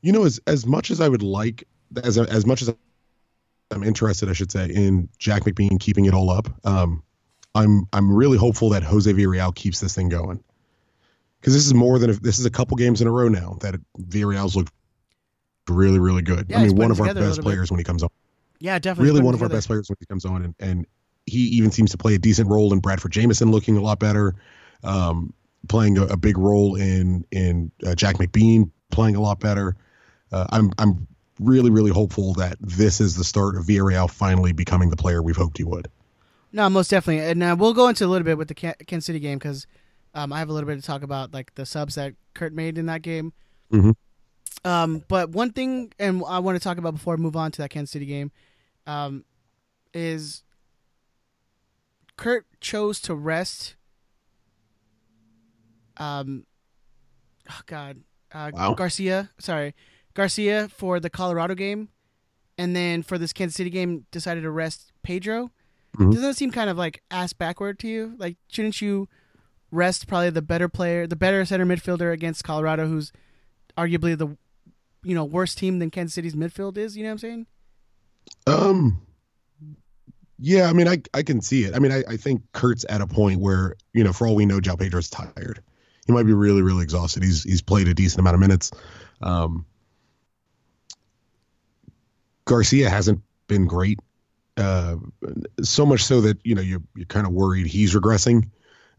[0.00, 1.64] You know, as as much as I would like,
[2.02, 2.72] as as much as
[3.70, 6.48] I'm interested, I should say, in Jack McBean keeping it all up.
[6.64, 7.02] Um,
[7.54, 10.42] I'm I'm really hopeful that Jose Villarreal keeps this thing going,
[11.40, 13.58] because this is more than a, this is a couple games in a row now
[13.60, 14.72] that Villarreal's looked
[15.68, 16.46] really really good.
[16.48, 18.10] Yeah, I mean, one of our best players when he comes on.
[18.58, 19.10] Yeah, definitely.
[19.10, 20.86] really one of our best players when he comes on, and, and
[21.26, 24.34] he even seems to play a decent role in Bradford Jamieson looking a lot better,
[24.84, 25.32] um,
[25.68, 29.76] playing a, a big role in in uh, Jack McBean playing a lot better.
[30.30, 31.06] Uh, I'm I'm
[31.40, 35.36] really really hopeful that this is the start of Villarreal finally becoming the player we've
[35.36, 35.88] hoped he would.
[36.52, 37.24] No, most definitely.
[37.30, 39.66] And uh, we'll go into a little bit with the Kansas City game because
[40.14, 42.76] um, I have a little bit to talk about, like the subs that Curt made
[42.78, 43.32] in that game.
[43.72, 43.94] Mhm.
[44.64, 47.62] Um, but one thing, and I want to talk about before I move on to
[47.62, 48.30] that Kansas City game,
[48.86, 49.24] um,
[49.94, 50.42] is
[52.16, 53.74] Curt chose to rest.
[55.96, 56.44] Um,
[57.50, 58.74] oh God, uh, Wow.
[58.74, 59.30] Garcia.
[59.38, 59.74] Sorry,
[60.14, 61.88] Garcia for the Colorado game,
[62.58, 65.50] and then for this Kansas City game, decided to rest Pedro.
[65.98, 66.12] Mhm.
[66.12, 68.14] Doesn't that seem kind of like ass backward to you?
[68.18, 69.08] Like, shouldn't you
[69.70, 73.12] rest probably the better player, the better center midfielder against Colorado, who's
[73.76, 74.36] arguably the
[75.02, 76.96] you know worst team than Kansas City's midfield is?
[76.96, 77.46] You know what I'm saying?
[78.46, 79.02] Um.
[80.38, 81.74] Yeah, I mean, I I can see it.
[81.74, 84.46] I mean, I, I think Curt's at a point where you know, for all we
[84.46, 85.62] know, João Pedro's tired.
[86.06, 87.22] He might be really really exhausted.
[87.22, 88.70] He's he's played a decent amount of minutes.
[89.20, 89.66] Um.
[92.44, 94.00] Garcia hasn't been great.
[94.56, 94.96] Uh,
[95.62, 98.50] so much so that you know you're you're kind of worried he's regressing.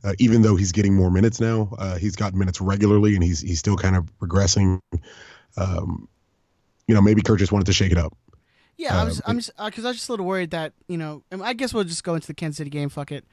[0.03, 3.39] Uh, even though he's getting more minutes now, uh, he's got minutes regularly, and he's
[3.39, 4.79] he's still kind of regressing.
[5.55, 6.09] Um,
[6.87, 8.17] you know, maybe Curt just wanted to shake it up.
[8.77, 10.97] Yeah, I Uh, was, I'm just because I was just a little worried that you
[10.97, 11.23] know.
[11.31, 12.89] I, guess we'll just go into the Kansas City game.
[12.89, 13.23] Fuck it.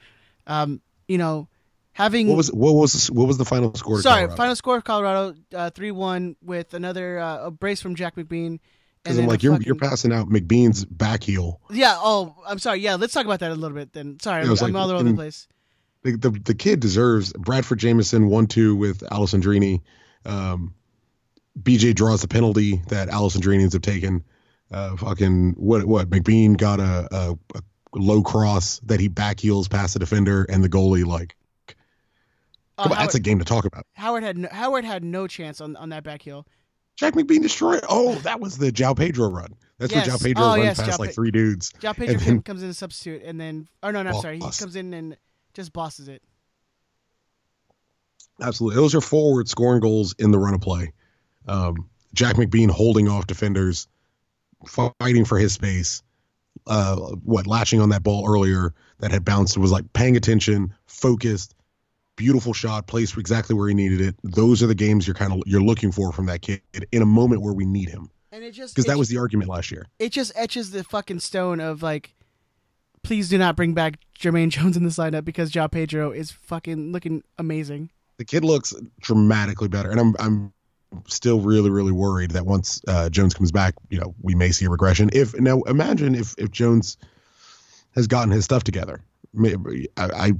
[0.47, 1.47] Um, you know,
[1.93, 4.01] having What was what was what was the final score?
[4.01, 4.35] sorry, Colorado?
[4.37, 5.35] final score of Colorado
[5.71, 8.59] three one with another uh, a brace from Jack McBean.
[9.03, 11.59] Because I'm like, you're fucking- you're passing out McBean's back heel.
[11.71, 11.95] Yeah.
[11.97, 12.79] Oh, I'm sorry.
[12.81, 14.19] Yeah, let's talk about that a little bit then.
[14.21, 15.47] Sorry, Yeah, I'm, I'm like all over the place.
[16.03, 19.81] The, the the kid deserves Bradford Jamieson one two with Alessandrini.
[20.25, 20.73] Um,
[21.61, 24.23] BJ draws the penalty that Alessandrini ends up taking.
[24.71, 27.61] Uh, fucking what what McBean got a, a, a
[27.93, 31.35] low cross that he back heels past the defender and the goalie like
[32.77, 33.85] Uh, on, Howard, that's a game to talk about.
[33.93, 36.47] Howard had no, Howard had no chance on, on that back heel.
[37.01, 37.81] Jack McBean destroyed.
[37.89, 39.55] Oh, that was the João Pedro run.
[39.79, 40.15] That's where Yes.
[40.15, 41.71] João Pedro Oh, runs yes, past João like Pe- three dudes.
[41.81, 44.51] João Pedro then- comes in a substitute, and then oh no, no, I'm sorry, he
[44.51, 45.17] comes in and
[45.55, 46.21] just bosses it.
[48.39, 48.75] Absolutely.
[48.75, 50.93] Those are forward scoring goals in the run of play.
[51.47, 53.87] Um, Jack McBean holding off defenders,
[54.67, 56.03] fighting for his space.
[56.67, 61.55] Uh, what latching on that ball earlier that had bounced was like paying attention, focused,
[62.21, 64.15] beautiful shot, placed exactly where he needed it.
[64.23, 67.05] Those are the games you're kind of you're looking for from that kid in a
[67.05, 69.87] moment where we need him And it just because that was the argument last year.
[69.99, 72.13] it just etches the fucking stone of like,
[73.03, 76.91] please do not bring back Jermaine Jones in this lineup because João Pedro is fucking
[76.91, 77.89] looking amazing.
[78.17, 80.53] the kid looks dramatically better, and I'm I'm
[81.07, 84.65] still really really worried that once uh, Jones comes back, you know, we may see
[84.65, 85.09] a regression.
[85.13, 86.97] If now imagine if if Jones
[87.95, 89.01] has gotten his stuff together,
[89.33, 90.31] Maybe- I I,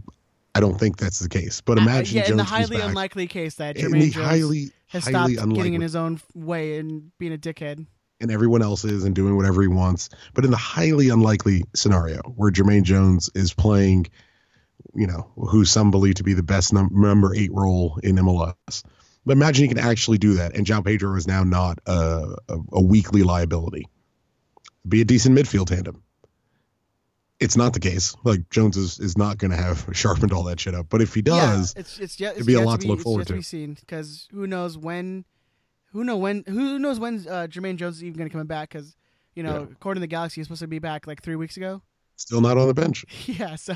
[0.53, 2.89] I don't think that's the case, but Uh, imagine yeah, Jones in the highly back.
[2.89, 6.77] unlikely case that in Jermaine Jones highly has highly stopped getting in his own way
[6.77, 7.85] and being a dickhead.
[8.19, 10.09] and everyone else is and doing whatever he wants.
[10.35, 14.07] But in the highly unlikely scenario where Jermaine Jones is playing,
[14.93, 18.83] you know, who some believe to be the best num- number eight role in MLS.
[19.25, 22.57] But imagine he can actually do that, and João Pedro is now not a, a,
[22.73, 23.87] a weekly liability.
[24.87, 26.03] Be a decent midfield tandem.
[27.41, 28.15] It's not the case.
[28.23, 30.87] Like Jones is, is not going to have sharpened all that shit up.
[30.89, 33.01] But if he does, yeah, it's it's yet it's be a lot to to look
[33.01, 35.25] forward to be seen because who knows when,
[35.91, 38.69] who know when who knows when uh, Jermaine Jones is even going to come back
[38.69, 38.95] because
[39.35, 39.73] you know Yeah.
[39.73, 41.81] according to the Galaxy he's supposed to be back like three weeks ago.
[42.15, 43.03] still not on the bench.
[43.25, 43.75] yeah, so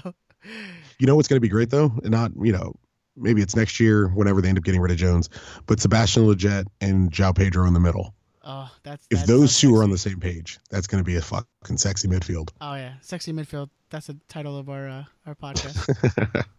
[0.99, 2.75] You know what's going to be great though, and not you know
[3.17, 5.29] maybe it's next year whenever they end up getting rid of Jones,
[5.65, 8.13] but Sebastian Lletget and João Pedro in the middle.
[8.45, 11.15] Oh that's If that those two are on the same page, that's going to be
[11.17, 12.49] a fucking sexy midfield.
[12.61, 13.69] oh yeah, sexy midfield.
[13.89, 16.45] That's the title of our uh, our podcast.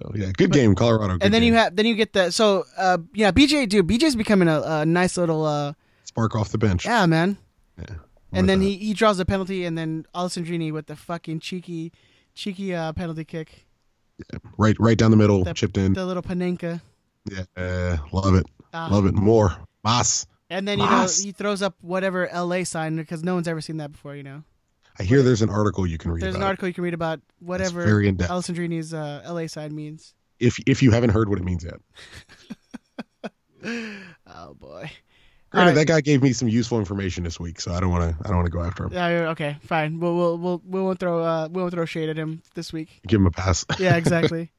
[0.00, 1.14] So yeah, good game, Colorado.
[1.18, 4.16] Good and then you have then you get the so uh yeah BJ dude BJ's
[4.16, 6.86] becoming a, a nice little uh spark off the bench.
[6.86, 7.36] yeah man
[7.78, 7.96] Yeah.
[8.32, 11.40] And then But, uh, he, he draws a penalty, and then Alessandrini with the fucking
[11.40, 11.92] cheeky,
[12.34, 13.66] cheeky uh, penalty kick,
[14.56, 15.92] right right down the middle, the, chipped in.
[15.92, 16.80] the little panenka.
[17.30, 18.88] Yeah, uh, love it, Ah.
[18.90, 19.54] love it more.
[19.84, 20.24] Mas.
[20.52, 23.78] And then you know he throws up whatever LA sign because no one's ever seen
[23.78, 24.14] that before.
[24.14, 24.42] You know,
[24.98, 26.22] I hear there's an article you can read.
[26.22, 26.50] there's an about it.
[26.50, 27.84] article you can read about whatever.
[27.86, 30.14] Alessandrini's uh, LA sign means.
[30.38, 31.80] If if you haven't heard what it means yet.
[33.64, 34.90] Oh boy.
[35.50, 35.74] Granted, Alright.
[35.74, 38.24] that guy gave me some useful information this week, so I don't want to.
[38.24, 38.92] I don't want to go after him.
[38.92, 39.08] Yeah.
[39.08, 39.56] yeah, Okay.
[39.62, 40.00] Fine.
[40.00, 43.00] We'll we'll we'll we won't throw uh we won't throw shade at him this week.
[43.06, 43.64] Give him a pass.
[43.78, 43.96] Yeah.
[44.02, 44.50] Exactly.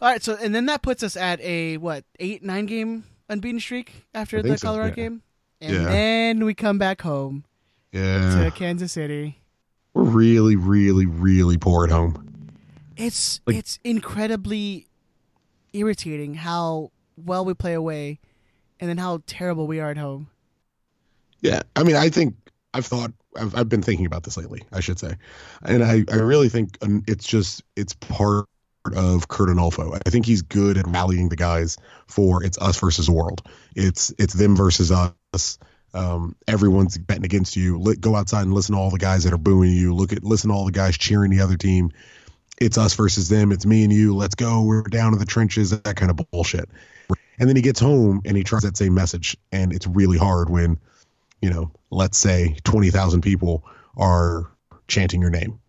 [0.00, 0.22] All right.
[0.22, 4.42] So and then that puts us at a what eight nine game unbeaten streak after
[4.42, 4.94] the so, Colorado yeah.
[4.94, 5.22] game,
[5.60, 5.84] and Yeah.
[5.84, 7.44] then we come back home
[7.92, 9.40] to Kansas City.
[9.94, 12.50] we're really, really, really poor at home.
[12.96, 14.86] It's Like- it's incredibly
[15.72, 18.20] irritating how well we play away,
[18.80, 20.28] and then how terrible we are at home.
[21.40, 22.34] Yeah, I mean, I think
[22.74, 24.62] I've thought I've, I've been thinking about this lately.
[24.72, 25.14] I should say,
[25.62, 28.46] and I I really think um, it's just it's part
[28.94, 30.00] of Curt Onalfo.
[30.06, 33.42] I think he's good at rallying the guys for it's us versus world.
[33.74, 35.58] It's it's them versus us.
[35.94, 37.82] Um, everyone's betting against you.
[38.00, 39.94] Go outside and listen to all the guys that are booing you.
[39.94, 41.90] Look at listen to all the guys cheering the other team.
[42.60, 43.52] It's us versus them.
[43.52, 44.14] It's me and you.
[44.14, 44.62] Let's go.
[44.62, 45.70] We're down in the trenches.
[45.70, 46.68] That kind of bullshit.
[47.38, 50.50] And then he gets home and he tries that same message, and it's really hard
[50.50, 50.78] when
[51.40, 53.64] you know, let's say 20,000 people
[53.96, 54.50] are
[54.88, 55.60] chanting your name.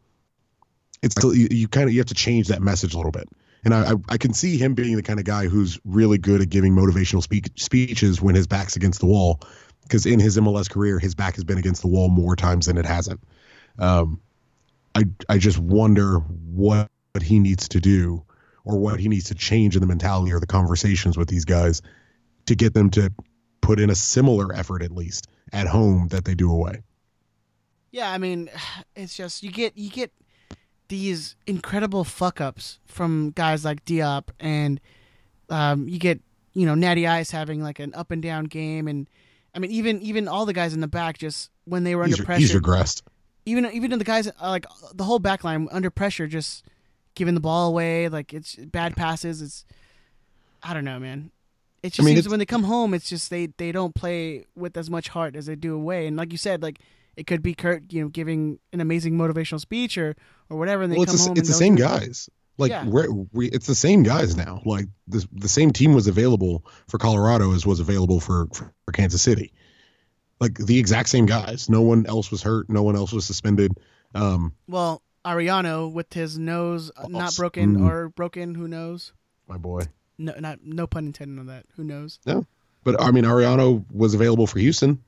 [1.01, 3.27] It's you, you kind of you have to change that message a little bit.
[3.63, 6.41] And I, I I can see him being the kind of guy who's really good
[6.41, 9.39] at giving motivational speak, speeches when his back's against the wall,
[9.83, 12.77] because in his MLS career, his back has been against the wall more times than
[12.77, 13.21] it hasn't.
[13.77, 14.21] Um,
[14.95, 16.89] I I just wonder what
[17.21, 18.23] he needs to do,
[18.63, 21.81] or what he needs to change in the mentality or the conversations with these guys,
[22.45, 23.11] to get them to
[23.61, 26.81] put in a similar effort at least at home that they do away.
[27.91, 28.49] Yeah, I mean,
[28.95, 30.11] it's just you get you get
[30.89, 34.81] these incredible fuck ups from guys like Diop, and
[35.49, 36.19] um, you get
[36.53, 39.07] you know Natty Ice having like an up and down game, and
[39.55, 42.15] I mean even even all the guys in the back just when they were He's,
[42.15, 43.03] under pressure, he's regressed.
[43.45, 46.65] even even the guys uh, like the whole back line under pressure, just
[47.15, 49.41] giving the ball away, like it's bad passes.
[49.41, 49.65] It's
[50.61, 51.31] I don't know, man.
[51.81, 54.45] It just I mean, seems when they come home, it's just they they don't play
[54.55, 56.07] with as much heart as they do away.
[56.07, 56.79] And like you said, like
[57.19, 60.15] it could be Curt, you know, giving an amazing motivational speech or
[60.49, 61.37] or whatever, and they Well, come it's the, home.
[61.37, 62.29] it's the same guys.
[62.57, 62.85] Like Yeah.
[62.87, 64.61] we're, we, it's the same guys now.
[64.65, 68.91] Like the the same team was available for Colorado as was available for, for for
[68.91, 69.53] Kansas City.
[70.39, 71.69] Like the exact same guys.
[71.69, 72.69] No one else was hurt.
[72.69, 73.73] No one else was suspended.
[74.15, 77.87] Um, Well, Ariano with his nose uh, not broken mm.
[77.87, 79.13] or broken, who knows?
[79.47, 79.81] my boy.
[80.17, 81.65] No, not no pun intended on that.
[81.75, 82.19] Who knows?
[82.25, 82.45] No,
[82.83, 85.01] but I mean, Ariano was available for Houston.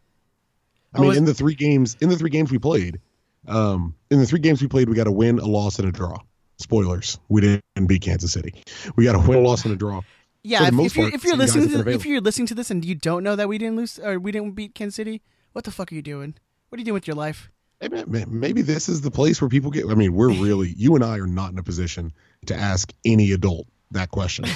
[0.93, 2.99] I Oh, mean, was- in the three games, in the three games we played,
[3.47, 5.91] um, in the three games we played, we got a win, a loss, and a
[5.91, 6.17] draw.
[6.57, 8.53] Spoilers: we didn't beat Kansas City.
[8.95, 10.01] We got a win, a loss, and a draw.
[10.43, 12.83] Yeah, if, if you're part, if you're listening to if you're listening to this and
[12.85, 15.21] you don't know that we didn't lose or we didn't beat Kansas City,
[15.53, 16.35] what the fuck are you doing?
[16.69, 17.49] What are you doing with your life?
[17.79, 19.85] Hey, man, man, maybe this is the place where people get.
[19.89, 22.11] I mean, we're really you and I are not in a position
[22.47, 24.45] to ask any adult that question.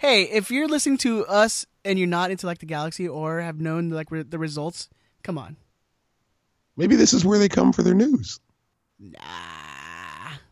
[0.00, 3.60] Hey, if you're listening to us and you're not into like the Galaxy or have
[3.60, 4.88] known like re- the results,
[5.22, 5.56] come on.
[6.76, 8.40] maybe this is where they come for their news.
[8.98, 9.18] Nah,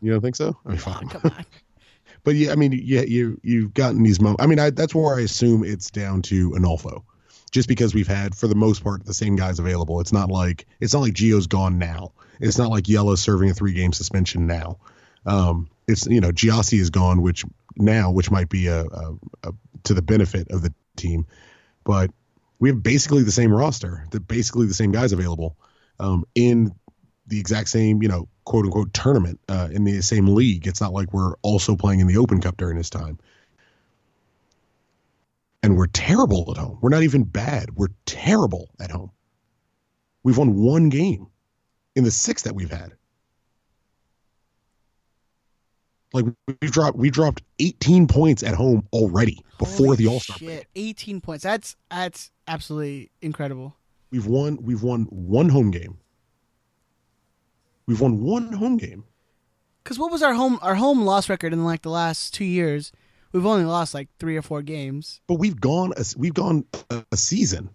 [0.01, 0.57] You don't think so?
[0.65, 1.07] I mean, fine.
[1.09, 1.45] come on.
[2.25, 4.43] But yeah, I mean, yeah, you you've gotten these moments.
[4.43, 7.03] I mean, I, that's where I assume it's down to Onalfo,
[7.49, 10.01] just because we've had for the most part the same guys available.
[10.01, 12.11] It's not like it's not like Gio's gone now.
[12.41, 14.79] It's not like Jelle's serving a three game suspension now.
[15.25, 17.45] Um, it's you know Gyasi is gone, which
[17.77, 19.51] now which might be a, a, a
[19.85, 21.25] to the benefit of the team,
[21.85, 22.11] but
[22.59, 24.05] we have basically the same roster.
[24.11, 25.57] The basically the same guys available
[25.99, 26.73] um, in
[27.27, 30.67] the exact same, you know, quote unquote tournament uh, in the same league.
[30.67, 33.17] It's not like we're also playing in the Open Cup during this time.
[35.61, 36.79] And we're terrible at home.
[36.81, 37.75] We're not even bad.
[37.75, 39.11] We're terrible at home.
[40.23, 41.27] We've won one game
[41.95, 42.93] in the six that we've had.
[46.13, 50.37] Like we've dropped we dropped 18 points at home already before Holy the All Star
[50.39, 50.65] break.
[50.75, 51.43] 18 points.
[51.43, 53.75] That's that's absolutely incredible.
[54.11, 55.99] We've won we've won one home game.
[57.85, 59.05] We've won one home game.
[59.83, 62.91] Because what was our home our home loss record in like the last two years?
[63.31, 65.21] We've only lost like three or four games.
[65.27, 67.69] but we've gone a, we've gone a, a season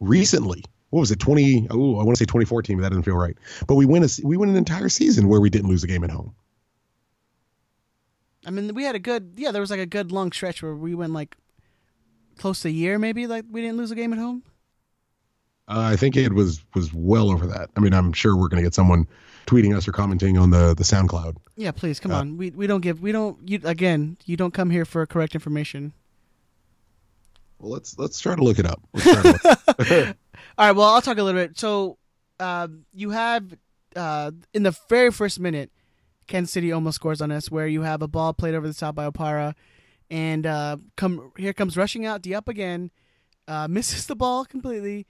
[0.00, 0.64] recently.
[0.90, 1.20] What was it?
[1.20, 1.66] Twenty?
[1.70, 3.36] Oh, I want to say 2014, but that doesn't feel right.
[3.66, 6.04] But we win a we win an entire season where we didn't lose a game
[6.04, 6.34] at home.
[8.44, 9.52] I mean, we had a good yeah.
[9.52, 11.36] There was like a good long stretch where we went like
[12.38, 14.42] close to a year, maybe like we didn't lose a game at home.
[15.68, 17.70] Uh, I think it was was well over that.
[17.76, 19.06] I mean, I'm sure we're going to get someone
[19.46, 21.36] tweeting us or commenting on the the SoundCloud.
[21.56, 22.36] Yeah, please come Uh, on.
[22.36, 24.16] We we don't give we don't you again.
[24.26, 25.92] You don't come here for correct information.
[27.58, 28.80] Well, let's let's try to look it up.
[28.92, 30.16] Let's try to look-
[30.58, 30.72] All right.
[30.76, 31.58] Well, I'll talk a little bit.
[31.58, 31.98] So,
[32.38, 33.52] um, you have
[33.96, 35.70] uh, in the very first minute,
[36.26, 38.94] Kansas City almost scores on us, where you have a ball played over the top
[38.94, 39.54] by Opara,
[40.10, 42.90] and uh, come here comes rushing out Diop again,
[43.48, 45.06] uh, misses the ball completely.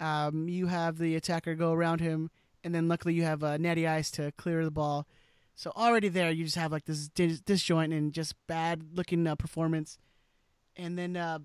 [0.00, 2.30] Um, you have the attacker go around him,
[2.62, 5.06] and then luckily you have uh, Natty Ice to clear the ball.
[5.54, 9.36] So already there, you just have like this dis- disjoint and just bad looking uh,
[9.36, 9.98] performance,
[10.76, 11.38] and then uh,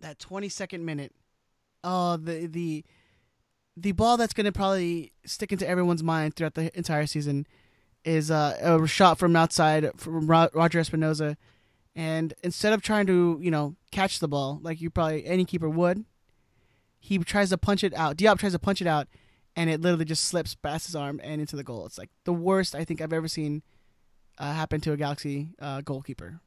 [0.00, 1.12] that twenty second minute.
[1.84, 2.84] Oh the the
[3.76, 7.46] the ball that's going to probably stick into everyone's mind throughout the entire season
[8.04, 11.36] is uh, a shot from outside from Ro- Roger Espinoza,
[11.96, 15.68] and instead of trying to you know catch the ball like you probably any keeper
[15.68, 16.04] would,
[17.00, 18.16] he tries to punch it out.
[18.16, 19.08] Diop tries to punch it out,
[19.56, 21.86] and it literally just slips past his arm and into the goal.
[21.86, 23.62] It's like the worst I think I've ever seen
[24.38, 26.40] uh, happen to a Galaxy uh, goalkeeper.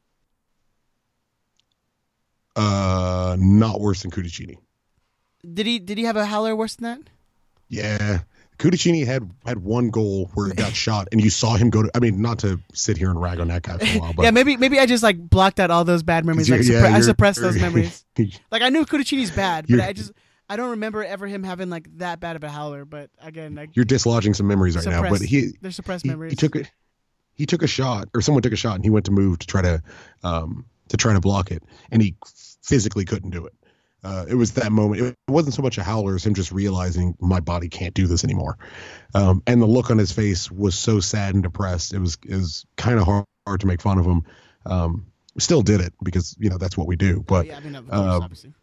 [2.55, 4.57] uh, not worse than Cudicini.
[5.53, 7.09] Did he did he have a howler worse than that?
[7.69, 8.19] Yeah.
[8.59, 11.91] Cudicini had had one goal where he got shot, and you saw him go to.
[11.95, 14.23] I mean, not to sit here and rag on that guy for a while, but
[14.23, 16.49] yeah, maybe maybe I just like blocked out all those bad memories.
[16.49, 18.05] Like suppre- yeah, I suppressed those memories.
[18.51, 20.11] Like I knew Cudicini's bad, but I just
[20.49, 22.83] I don't remember ever him having like that bad of a howler.
[22.83, 25.09] But again, like you're dislodging some memories right now.
[25.09, 26.33] But he they're suppressed he, memories.
[26.33, 26.69] he took it.
[27.35, 29.47] He took a shot, or someone took a shot, and he went to move to
[29.47, 29.81] try to
[30.23, 32.15] um, to try to block it, and he
[32.61, 33.53] physically couldn't do it.
[34.03, 35.01] Uh, it was that moment.
[35.01, 38.23] It wasn't so much a howler as him just realizing my body can't do this
[38.23, 38.57] anymore.
[39.13, 41.93] Um, and the look on his face was so sad and depressed.
[41.93, 44.23] It was it was kind of hard, hard to make fun of him.
[44.65, 45.07] Um,
[45.37, 47.23] still did it because you know that's what we do.
[47.27, 48.53] But yeah, I mean, course, uh, obviously.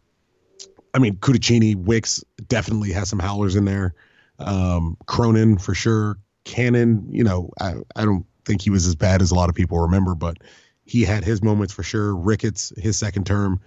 [0.93, 3.93] I mean, Cudicini, Wicks definitely has some howlers in there.
[4.39, 6.17] Um, Cronin for sure.
[6.43, 9.55] Cannon, you know, I, I don't think he was as bad as a lot of
[9.55, 10.37] people remember, but
[10.85, 12.15] he had his moments for sure.
[12.15, 13.59] Ricketts, his second term.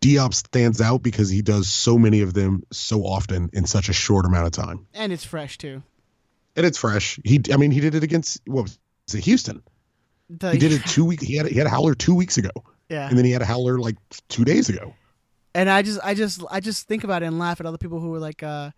[0.00, 3.92] Diop stands out because he does so many of them so often in such a
[3.92, 4.86] short amount of time.
[4.94, 5.82] And it's fresh too.
[6.56, 7.18] And it's fresh.
[7.24, 8.78] He, I mean, he did it against what was
[9.14, 9.62] it, Houston?
[10.28, 11.22] The- He did it two weeks.
[11.24, 12.50] He had he had a howler two weeks ago,
[12.88, 13.96] Yeah, and then he had a howler like
[14.28, 14.94] two days ago.
[15.54, 17.98] and I just I just I just think about it and laugh at other people
[18.00, 18.70] who were like uh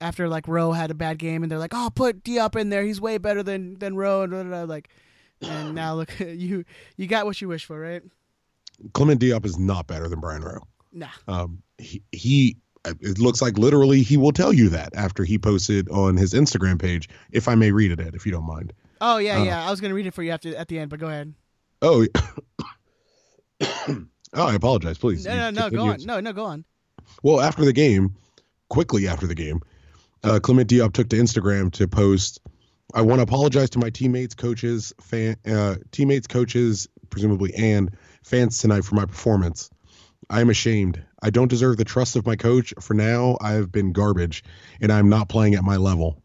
[0.00, 2.82] after like Rowe had a bad game and they're like oh put Diop in there
[2.84, 4.88] he's way better than than Rowe and blah, blah, blah, like
[5.40, 6.64] and now look you
[6.96, 8.02] you got what you wish for right
[8.94, 10.66] Clement Diop is not better than Brian Rowe.
[10.92, 15.38] nah Um, he, he it looks like literally he will tell you that after he
[15.38, 17.08] posted on his Instagram page.
[17.30, 18.72] If I may read it, Ed, if you don't mind.
[19.00, 20.90] oh yeah Uh, yeah I was gonna read it for you after at the end
[20.90, 21.32] but go ahead
[21.84, 22.06] Oh,
[23.62, 24.98] oh, I apologize.
[24.98, 25.24] Please.
[25.26, 26.64] no no no go on no no go on
[27.22, 28.16] Well, after the game,
[28.68, 29.60] quickly after the game,
[30.24, 32.40] uh, Clement Diop took to Instagram to post.
[32.94, 38.58] I want to apologize to my teammates, coaches, fan, uh, teammates, coaches, presumably, and fans
[38.58, 39.70] tonight for my performance.
[40.30, 41.02] I am ashamed.
[41.22, 42.72] I don't deserve the trust of my coach.
[42.80, 44.44] For now, I have been garbage,
[44.80, 46.22] and I'm not playing at my level.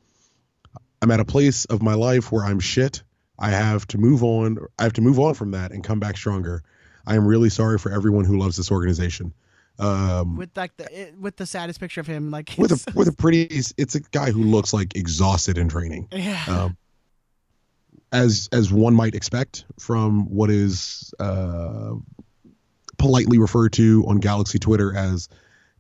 [1.02, 3.04] I'm at a place of my life where I'm shit.
[3.40, 4.58] I have to move on.
[4.80, 6.64] I have to move on from that and come back stronger.
[7.06, 9.34] I am really sorry for everyone who loves this organization.
[9.80, 13.08] Um, with like the it, with the saddest picture of him like with a with
[13.10, 13.44] a pretty
[13.78, 16.78] it's a guy who looks like exhausted in training yeah um,
[18.18, 21.94] as as one might expect from what is uh,
[22.98, 25.30] politely referred to on Galaxy Twitter as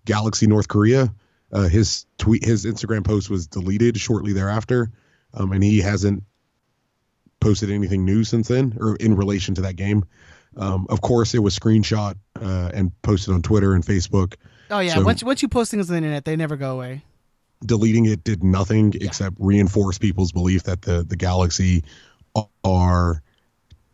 [0.06, 1.14] Galaxy North Korea.
[1.52, 4.92] Uh, his tweet, his Instagram post was deleted shortly thereafter,
[5.34, 6.24] um, and he hasn't
[7.40, 10.04] posted anything new since then or in relation to that game.
[10.58, 14.36] Um, of course, it was screenshot uh, and posted on Twitter and Facebook.
[14.70, 17.04] oh yeah so- once once you post things on the internet they never go away
[17.66, 21.84] deleting it did nothing except reinforce people's belief that the the galaxy
[22.64, 23.22] are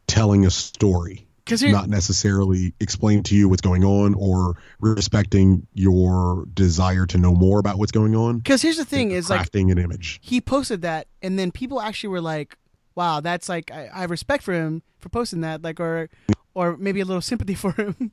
[0.08, 6.46] telling a story because not necessarily explain to you what's going on or respecting your
[6.54, 8.38] desire to know more about what's going on.
[8.38, 10.20] Because here's the thing is like crafting an image.
[10.22, 12.58] he posted that and then people actually were like
[12.96, 16.10] wow that's like I, I have respect for him for posting that like or
[16.54, 18.12] or maybe a little sympathy for him.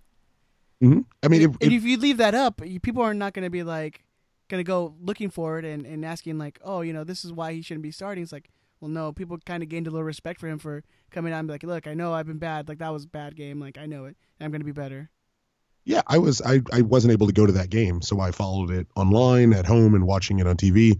[0.83, 1.05] Mhm.
[1.23, 3.35] i mean and, it, and it- if you leave that up you, people are not
[3.35, 4.03] going to be like
[4.49, 7.33] going to go looking for it and, and asking like oh you know this is
[7.33, 8.23] why he shouldn't be starting.
[8.23, 8.49] It's like
[8.81, 11.49] well no people kind of gained a little respect for him for coming out and
[11.49, 13.79] be like look i know i've been bad like that was a bad game like
[13.79, 15.11] i know it and i'm going to be better
[15.85, 18.71] yeah i was I, I wasn't able to go to that game so i followed
[18.71, 20.99] it online at home and watching it on tv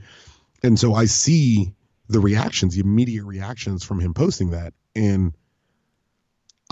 [0.63, 1.73] and so i see
[2.09, 5.35] the reactions the immediate reactions from him posting that and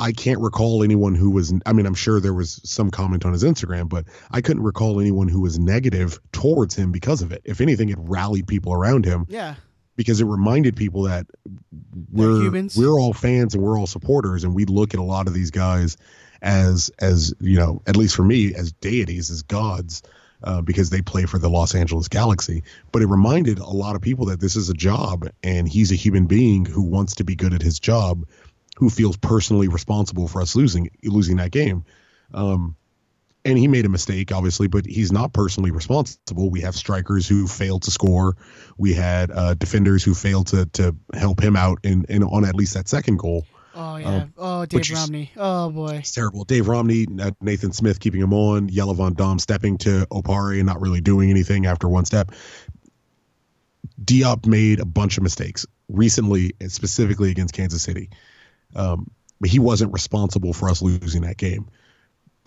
[0.00, 1.52] I can't recall anyone who was.
[1.66, 5.00] I mean, I'm sure there was some comment on his Instagram, but I couldn't recall
[5.00, 7.42] anyone who was negative towards him because of it.
[7.44, 9.56] If anything, it rallied people around him Yeah.
[9.98, 11.26] Because it reminded people that
[12.12, 12.76] we're humans.
[12.76, 15.50] we're all fans and we're all supporters, and we look at a lot of these
[15.50, 15.98] guys
[16.40, 20.02] as as you know, at least for me, as deities, as gods.
[20.44, 24.02] Uh, because they play for the Los Angeles Galaxy, but it reminded a lot of
[24.02, 27.34] people that this is a job, and he's a human being who wants to be
[27.34, 28.24] good at his job,
[28.76, 31.84] who feels personally responsible for us losing losing that game.
[32.32, 32.76] Um,
[33.48, 36.50] and he made a mistake, obviously, but he's not personally responsible.
[36.50, 38.36] We have strikers who failed to score.
[38.76, 42.54] We had uh, defenders who failed to to help him out in, in on at
[42.54, 43.46] least that second goal.
[43.74, 44.26] Oh yeah.
[44.36, 45.30] oh, Dave Romney.
[45.36, 45.98] Oh boy.
[45.98, 46.44] It's terrible.
[46.44, 47.06] Dave Romney,
[47.40, 51.30] Nathan Smith keeping him on, Jelle Van Damme stepping to Opara and not really doing
[51.30, 52.32] anything after one step.
[54.04, 58.10] Diop made a bunch of mistakes recently, and specifically against Kansas City.
[58.74, 61.68] Um, but he wasn't responsible for us losing that game.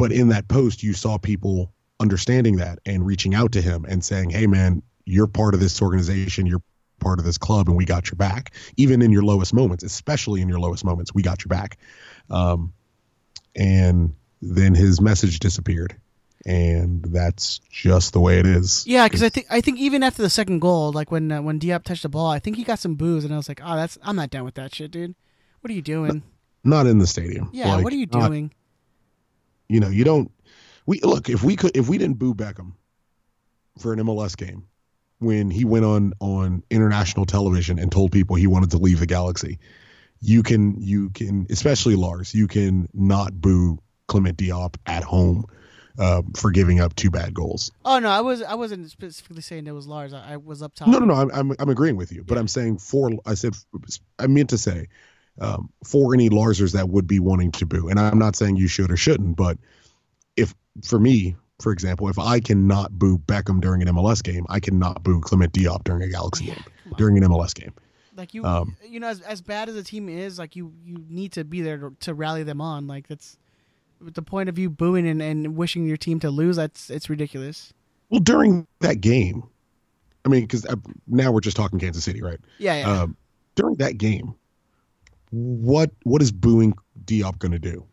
[0.01, 4.03] But in that post, you saw people understanding that and reaching out to him and
[4.03, 6.47] saying, "Hey, man, you're part of this organization.
[6.47, 6.63] You're
[6.99, 8.55] part of this club, and we got your back.
[8.77, 11.77] Even in your lowest moments, especially in your lowest moments, we got your back."
[12.31, 12.73] Um,
[13.55, 15.95] and then his message disappeared,
[16.47, 18.83] and that's just the way it is.
[18.87, 21.59] Yeah, because I think I think even after the second goal, like when uh, when
[21.59, 23.75] Diop touched the ball, I think he got some boos, and I was like, oh,
[23.75, 25.13] that's I'm not down with that shit, dude.
[25.59, 26.23] What are you doing?
[26.63, 27.51] Not in the stadium.
[27.53, 28.51] Yeah, Like, what are you doing?
[29.71, 30.31] You know, you don't.
[30.85, 32.73] We look if we could if we didn't boo Beckham
[33.79, 34.67] for an MLS game
[35.19, 39.05] when he went on on international television and told people he wanted to leave the
[39.05, 39.59] Galaxy,
[40.19, 45.45] you can you can especially Lars you can not boo Clement Diop at home
[45.97, 47.71] uh, for giving up two bad goals.
[47.85, 50.13] Oh no, I was I wasn't specifically saying it was Lars.
[50.13, 50.87] I, I was up top.
[50.89, 51.13] No, no, no.
[51.13, 53.53] I'm I'm, I'm agreeing with you, but I'm saying for I said
[54.19, 54.87] I meant to say
[55.39, 58.67] um, for any Larsers that would be wanting to boo, and I'm not saying you
[58.67, 59.57] should or shouldn't, but
[60.37, 60.53] if
[60.83, 65.03] for me, for example, if I cannot boo Beckham during an MLS game, I cannot
[65.03, 66.93] boo Clement Diop during a Galaxy game on.
[66.97, 67.73] during an MLS game.
[68.15, 71.03] Like you, Um, you know, as as bad as the team is, like you you
[71.09, 72.87] need to be there to, to rally them on.
[72.87, 73.37] Like that's
[74.01, 76.57] the point of you booing and, and wishing your team to lose.
[76.57, 77.73] That's it's ridiculous.
[78.09, 79.43] Well, during that game,
[80.25, 80.65] I mean, because
[81.07, 82.39] now we're just talking Kansas City, right?
[82.57, 83.01] Yeah, yeah.
[83.03, 83.17] Um,
[83.55, 84.35] during that game,
[85.31, 86.73] what what is booing
[87.05, 87.85] Diop going to do?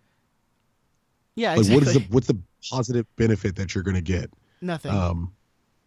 [1.37, 1.75] yeah, Like, exactly.
[1.79, 2.39] what is the what's the
[2.71, 4.31] positive benefit that you're going to get?
[4.61, 4.91] Nothing.
[4.93, 5.33] um,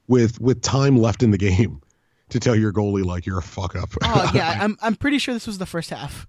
[0.07, 1.81] with with time left in the game
[2.29, 3.89] to tell your goalie like you're a fuck up.
[4.03, 6.27] oh yeah, I'm I'm pretty sure this was the first half.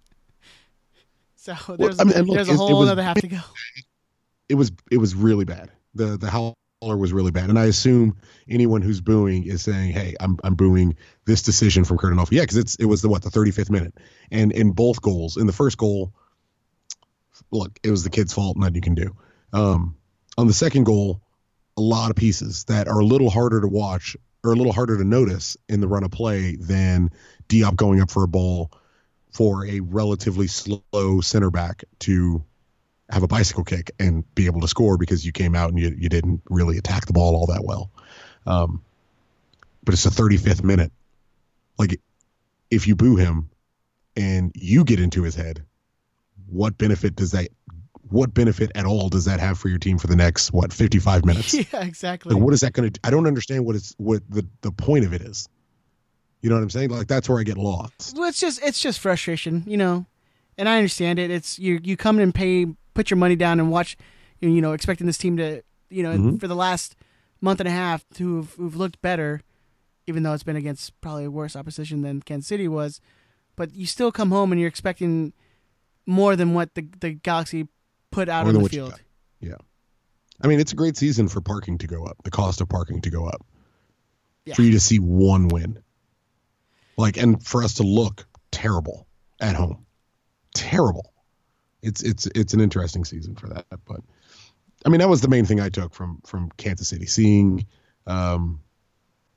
[1.36, 3.38] So there's I mean, look, there's a it whole was- other half to go.
[4.48, 5.70] it was it was really bad.
[5.94, 8.16] The the howler was really bad, and I assume
[8.49, 12.43] anyone who's booing is saying, "Hey, I'm I'm booing this decision from Curt Onalfo." Yeah,
[12.43, 13.95] because it's it was the what the 35th minute,
[14.30, 16.12] and in both goals, in the first goal,
[17.51, 19.16] look, it was the kid's fault, nothing you can do.
[19.53, 19.97] Um,
[20.37, 21.20] on the second goal,
[21.76, 24.99] a lot of pieces that are a little harder to watch or a little harder
[24.99, 27.11] to notice in the run of play than
[27.49, 28.70] Diop going up for a ball
[29.30, 32.45] for a relatively slow center back to
[33.12, 35.94] have a bicycle kick and be able to score because you came out and you,
[35.98, 37.90] you didn't really attack the ball all that well.
[38.46, 38.82] Um,
[39.84, 40.92] but it's the 35th minute.
[41.78, 42.00] Like,
[42.70, 43.50] if you boo him
[44.16, 45.62] and you get into his head,
[46.46, 47.48] what benefit does that?
[48.08, 51.26] What benefit at all does that have for your team for the next what 55
[51.26, 51.52] minutes?
[51.72, 52.34] yeah, exactly.
[52.34, 53.00] Like, what is that going to?
[53.04, 55.48] I don't understand what it's what the the point of it is.
[56.40, 56.90] You know what I'm saying?
[56.90, 58.16] Like that's where I get lost.
[58.16, 60.06] Well, it's just it's just frustration, you know,
[60.58, 61.30] and I understand it.
[61.30, 63.97] It's you you come in and pay, put your money down and watch,
[64.40, 66.40] you know, expecting this team to, you know, Mhm.
[66.40, 66.97] for the last
[67.40, 69.40] month and a half to have who've looked better,
[70.07, 73.01] even though it's been against probably worse opposition than Kansas City was,
[73.57, 75.32] but you still come home and you're expecting
[76.07, 77.68] more than what the the Galaxy
[78.11, 79.01] put out More on the field.
[79.40, 79.57] Yeah.
[80.40, 83.01] I mean, it's a great season for parking to go up, the cost of parking
[83.03, 83.47] to go up.
[84.45, 84.55] Yeah.
[84.55, 85.78] For you to see one win.
[86.97, 89.07] Like, and for us to look terrible
[89.40, 89.86] at home.
[90.55, 91.11] Terrible.
[91.83, 93.66] It's it's it's an interesting season for that.
[93.70, 94.01] But
[94.85, 97.07] I mean, that was the main thing I took from from Kansas City.
[97.07, 97.66] Seeing
[98.07, 98.61] um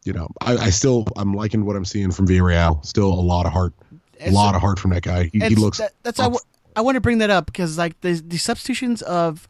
[0.03, 2.85] you know, I, I still I'm liking what I'm seeing from Villarreal.
[2.85, 3.73] Still a lot of heart.
[4.19, 5.29] A so- lot of heart from that guy.
[5.33, 6.33] He, he looks that, that's I, up.
[6.77, 9.49] want to bring that up because like the the substitutions of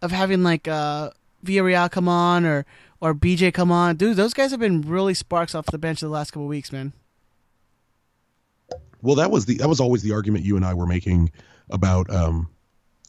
[0.00, 1.10] of having like uh
[1.44, 2.64] Villarreal come on or
[3.00, 6.08] or BJ come on, dude, those guys have been really sparks off the bench the
[6.08, 6.92] last couple weeks, man.
[9.02, 11.30] Well, that was the that was always the argument you and I were making
[11.70, 12.48] about um,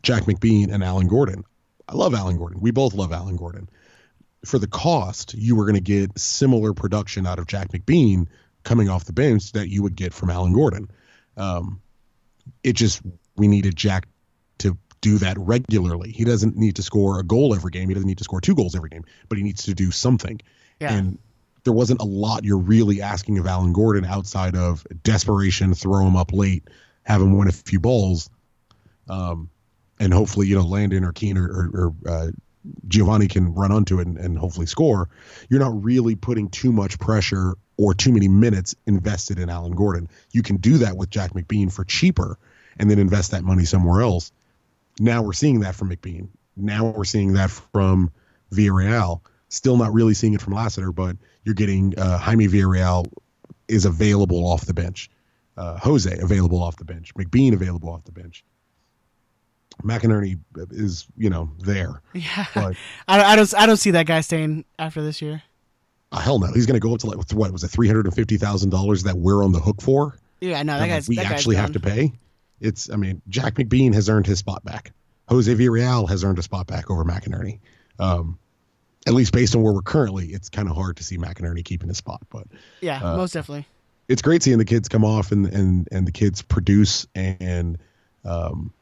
[0.03, 1.43] Jack McBean and Alan Gordon.
[1.87, 2.59] I love Alan Gordon.
[2.59, 3.69] We both love Alan Gordon.
[4.45, 8.27] For the cost, you were going to get similar production out of Jack McBean
[8.63, 10.91] coming off the bench that you would get from Alan Gordon.
[11.37, 11.81] Um,
[12.63, 13.01] it just
[13.35, 14.07] we needed Jack
[14.59, 16.11] to do that regularly.
[16.11, 17.87] He doesn't need to score a goal every game.
[17.87, 20.41] He doesn't need to score two goals every game, but he needs to do something.
[20.79, 20.93] Yeah.
[20.93, 21.19] And
[21.63, 26.15] there wasn't a lot you're really asking of Alan Gordon outside of desperation, throw him
[26.15, 26.67] up late,
[27.03, 28.29] have him win a few balls,
[29.09, 29.49] um,
[29.99, 32.27] and hopefully you know Landon or Keane or, or, or uh,
[32.87, 35.09] Giovanni can run onto it and, and hopefully score.
[35.49, 40.09] You're not really putting too much pressure or too many minutes invested in Alan Gordon.
[40.31, 42.37] You can do that with Jack McBean for cheaper
[42.79, 44.31] and then invest that money somewhere else.
[44.99, 46.29] Now we're seeing that from McBean.
[46.55, 48.11] Now we're seeing that from
[48.51, 49.21] Villarreal.
[49.49, 53.05] Still not really seeing it from Lassiter, but you're getting uh, Jaime Villarreal
[53.67, 55.09] is available off the bench.
[55.55, 57.13] Uh, Jose available off the bench.
[57.15, 58.43] McBean available off the bench.
[59.83, 60.39] McInerney
[60.71, 62.01] is, you know, there.
[62.13, 62.75] Yeah, But
[63.07, 65.43] I, I don't I don't see that guy staying after this year.
[66.11, 68.05] uh, hell no, he's going to go up to like what was it, three hundred
[68.05, 70.17] and fifty thousand dollars that we're on the hook for.
[70.41, 72.13] Yeah, no, that that guy's we that guy's actually have to pay.
[72.59, 74.91] It's, I mean, Jack McBean has earned his spot back.
[75.29, 77.59] Jose Villarreal has earned a spot back over McInerney.
[77.99, 78.39] Um,
[79.05, 81.87] at least based on where we're currently, it's kind of hard to see McInerney keeping
[81.87, 82.47] his spot, but
[82.81, 83.67] Yeah, uh, most definitely.
[84.07, 87.77] it's great seeing the kids come off and and and the kids produce and
[88.25, 88.73] um,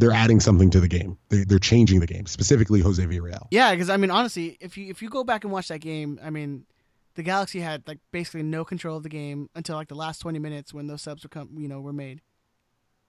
[0.00, 1.18] they're adding something to the game.
[1.28, 3.46] They, they're changing the game, specifically Jose Villarreal.
[3.50, 6.18] Yeah, because I mean, honestly, if you if you go back and watch that game,
[6.22, 6.64] I mean,
[7.14, 10.38] the Galaxy had like basically no control of the game until like the last twenty
[10.38, 12.22] minutes when those subs were come, you know, were made.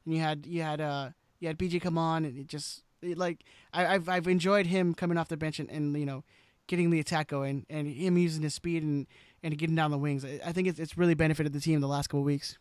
[0.05, 3.17] And you had you had uh you had BJ come on and it just it,
[3.17, 6.23] like I, I've I've enjoyed him coming off the bench and, and you know
[6.67, 9.07] getting the attack going and him using his speed and
[9.43, 10.25] and getting down the wings.
[10.25, 12.57] I, I think it's it's really benefited the team the last couple weeks.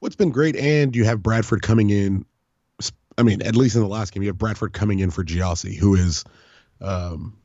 [0.00, 2.26] What's been great, and you have Bradford coming in.
[3.22, 5.76] I mean, at least in the last game, you have Bradford coming in for Gyasi,
[5.76, 6.24] who is
[6.80, 7.38] um,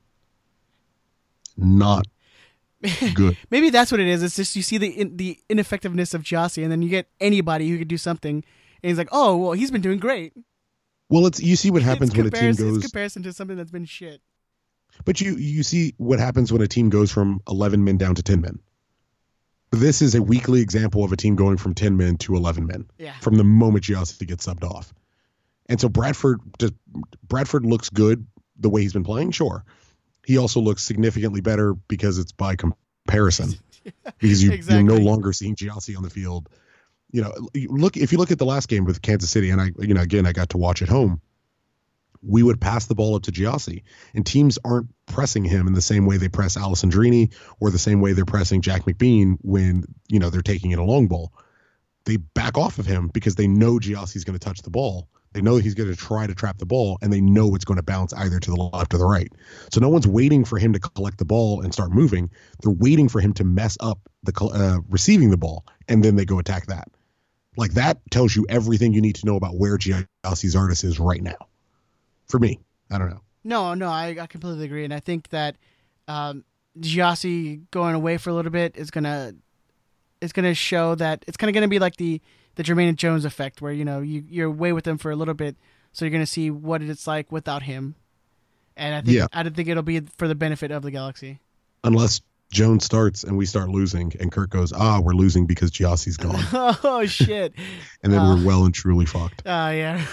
[1.55, 2.07] not
[3.13, 3.37] good.
[3.51, 4.23] Maybe that's what it is.
[4.23, 7.69] It's just you see the in, the ineffectiveness of Gyasi, and then you get anybody
[7.69, 10.33] who could do something, and he's like, oh well, he's been doing great.
[11.09, 13.55] Well, it's you see what happens it's when a team goes, It's comparison to something
[13.55, 14.19] that's been shit.
[15.05, 18.23] but you you see what happens when a team goes from eleven men down to
[18.23, 18.57] ten men.
[19.69, 22.89] This is a weekly example of a team going from ten men to eleven men.
[22.97, 23.13] Yeah.
[23.19, 24.91] from the moment Gyasi gets subbed off.
[25.69, 26.73] And so Bradford just
[27.27, 28.25] Bradford looks good
[28.59, 29.63] the way he's been playing, sure.
[30.25, 33.53] He also looks significantly better because it's by comparison.
[34.19, 36.49] Because you, you're no longer seeing Gyasi on the field.
[37.09, 37.33] You know,
[37.69, 40.01] look if you look at the last game with Kansas City, and I you know,
[40.01, 41.21] again I got to watch at home,
[42.21, 45.81] we would pass the ball up to Gyasi, and teams aren't pressing him in the
[45.81, 50.19] same way they press Alessandrini or the same way they're pressing Jack McBean when, you
[50.19, 51.31] know, they're taking in a long ball
[52.07, 55.09] they back off of him because they know Gyasi's going to touch the ball.
[55.33, 57.77] They know he's going to try to trap the ball, and they know it's going
[57.77, 59.31] to bounce either to the left or the right.
[59.71, 62.29] So no one's waiting for him to collect the ball and start moving.
[62.61, 66.25] They're waiting for him to mess up the uh, receiving the ball, and then they
[66.25, 66.89] go attack that.
[67.57, 71.21] Like that tells you everything you need to know about where Gyasi's artist is right
[71.21, 71.47] now.
[72.27, 72.59] For me,
[72.91, 73.21] I don't know.
[73.43, 75.55] No, no, I, I completely agree, and I think that
[76.07, 76.43] um,
[76.81, 79.33] going away for a little bit is gonna
[80.21, 82.21] is gonna show that it's kind of gonna be like the
[82.57, 85.33] the Jermaine Jones effect, where you know you you're away with him for a little
[85.33, 85.55] bit,
[85.93, 87.95] so you're gonna see what it's like without him,
[88.75, 89.27] and I think Yeah.
[89.31, 91.39] I don't think it'll be for the benefit of the Galaxy.
[91.83, 96.17] Unless Jones starts and we start losing, and Kirk goes, "Ah, we're losing because Gyasi's
[96.17, 96.43] gone,"
[96.83, 97.53] oh shit!
[98.03, 98.35] and then Uh.
[98.35, 99.41] we're well and truly fucked.
[99.45, 100.05] Uh, yeah.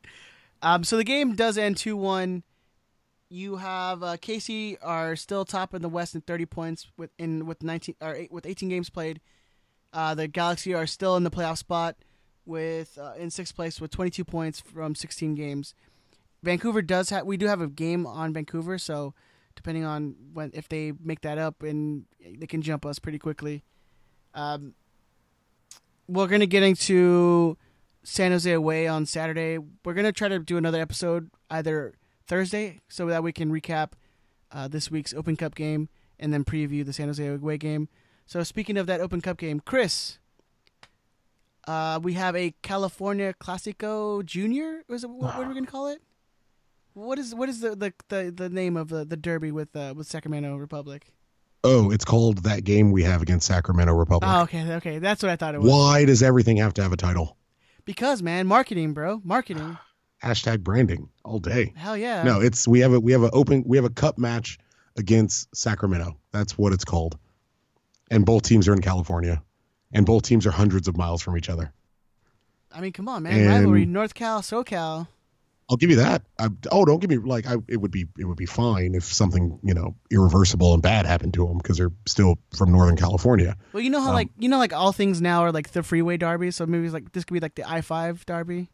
[0.62, 2.42] um, so the game does end 2 1.
[3.28, 7.46] You have uh, KC are still top in the West in 30 points with in
[7.46, 9.20] with 19 or eight, with 18 games played.
[9.92, 11.96] Uh, the Galaxy are still in the playoff spot
[12.46, 15.74] with uh, in sixth place with 22 points from 16 games.
[16.42, 19.14] Vancouver does have we do have a game on Vancouver, so
[19.54, 22.04] depending on when if they make that up and
[22.38, 23.62] they can jump us pretty quickly.
[24.34, 24.74] Um,
[26.08, 27.56] we're gonna get into
[28.02, 29.58] San Jose away on Saturday.
[29.84, 31.94] We're gonna try to do another episode either
[32.26, 33.92] Thursday so that we can recap
[34.50, 35.88] uh, this week's Open Cup game
[36.18, 37.88] and then preview the San Jose away game.
[38.32, 40.18] So speaking of that Open Cup game, Chris,
[41.68, 44.84] uh, we have a California Clasico Junior.
[44.88, 46.00] Was it what, what are we gonna call it?
[46.94, 49.92] What is what is the the, the, the name of the, the derby with uh,
[49.94, 51.12] with Sacramento Republic?
[51.62, 54.30] Oh, it's called that game we have against Sacramento Republic.
[54.32, 55.70] Oh, okay, okay, that's what I thought it was.
[55.70, 57.36] Why does everything have to have a title?
[57.84, 59.76] Because man, marketing, bro, marketing.
[60.24, 61.74] Hashtag branding all day.
[61.76, 62.22] Hell yeah.
[62.22, 64.58] No, it's we have a we have a open we have a cup match
[64.96, 66.16] against Sacramento.
[66.30, 67.18] That's what it's called.
[68.10, 69.42] And both teams are in California.
[69.92, 71.72] And both teams are hundreds of miles from each other.
[72.74, 75.08] I mean, come on, man, And- rivalry, North Cal, SoCal.
[75.70, 76.22] I'll give you that.
[76.38, 77.54] I, oh, don't give me like I.
[77.66, 81.32] It would be it would be fine if something you know irreversible and bad happened
[81.34, 83.56] to them because they're still from Northern California.
[83.72, 85.82] Well, you know how Um, like you know like all things now are like the
[85.82, 88.68] freeway derby, so maybe it's like this could be like the I five derby.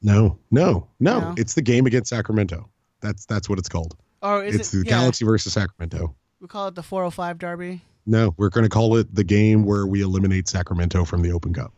[0.00, 1.34] No, no, no, No?
[1.36, 2.68] It's the game against Sacramento.
[3.00, 3.96] That's that's what it's called.
[4.22, 4.84] Oh, is it's it?
[4.84, 6.14] the yeah, Galaxy versus Sacramento.
[6.40, 7.82] We call it the 405 Derby.
[8.08, 11.52] No, we're going to call it the game where we eliminate Sacramento from the Open
[11.54, 11.72] Cup.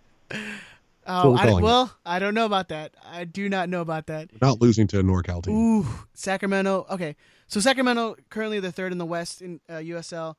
[1.06, 1.66] Oh, I, calling it.
[1.66, 2.94] well, I don't know about that.
[3.04, 4.30] I do not know about that.
[4.32, 5.56] We're not losing to a NorCal team.
[5.56, 6.86] Ooh, Sacramento.
[6.88, 7.16] Okay,
[7.48, 10.36] so Sacramento currently the third in the West in uh, USL.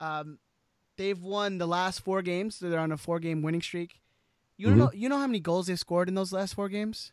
[0.00, 0.38] Um,
[0.96, 2.56] they've won the last four games.
[2.56, 4.00] So they're on a four-game winning streak.
[4.56, 4.78] You Mm-hmm.
[4.78, 7.12] know, you know how many goals they've scored in those last four games?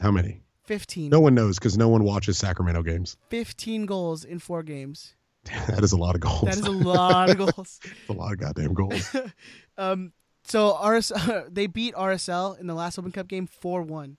[0.00, 0.40] How many?
[0.64, 1.08] Fifteen.
[1.10, 3.16] No one knows because no one watches Sacramento games.
[3.30, 5.14] Fifteen goals in four games.
[5.68, 6.42] that is a lot of goals.
[6.42, 7.80] That is a lot of goals.
[8.08, 9.14] a lot of goddamn goals.
[9.78, 10.12] Um,
[10.44, 11.12] so RS,
[11.50, 14.16] they beat RSL in the last Open Cup game four one.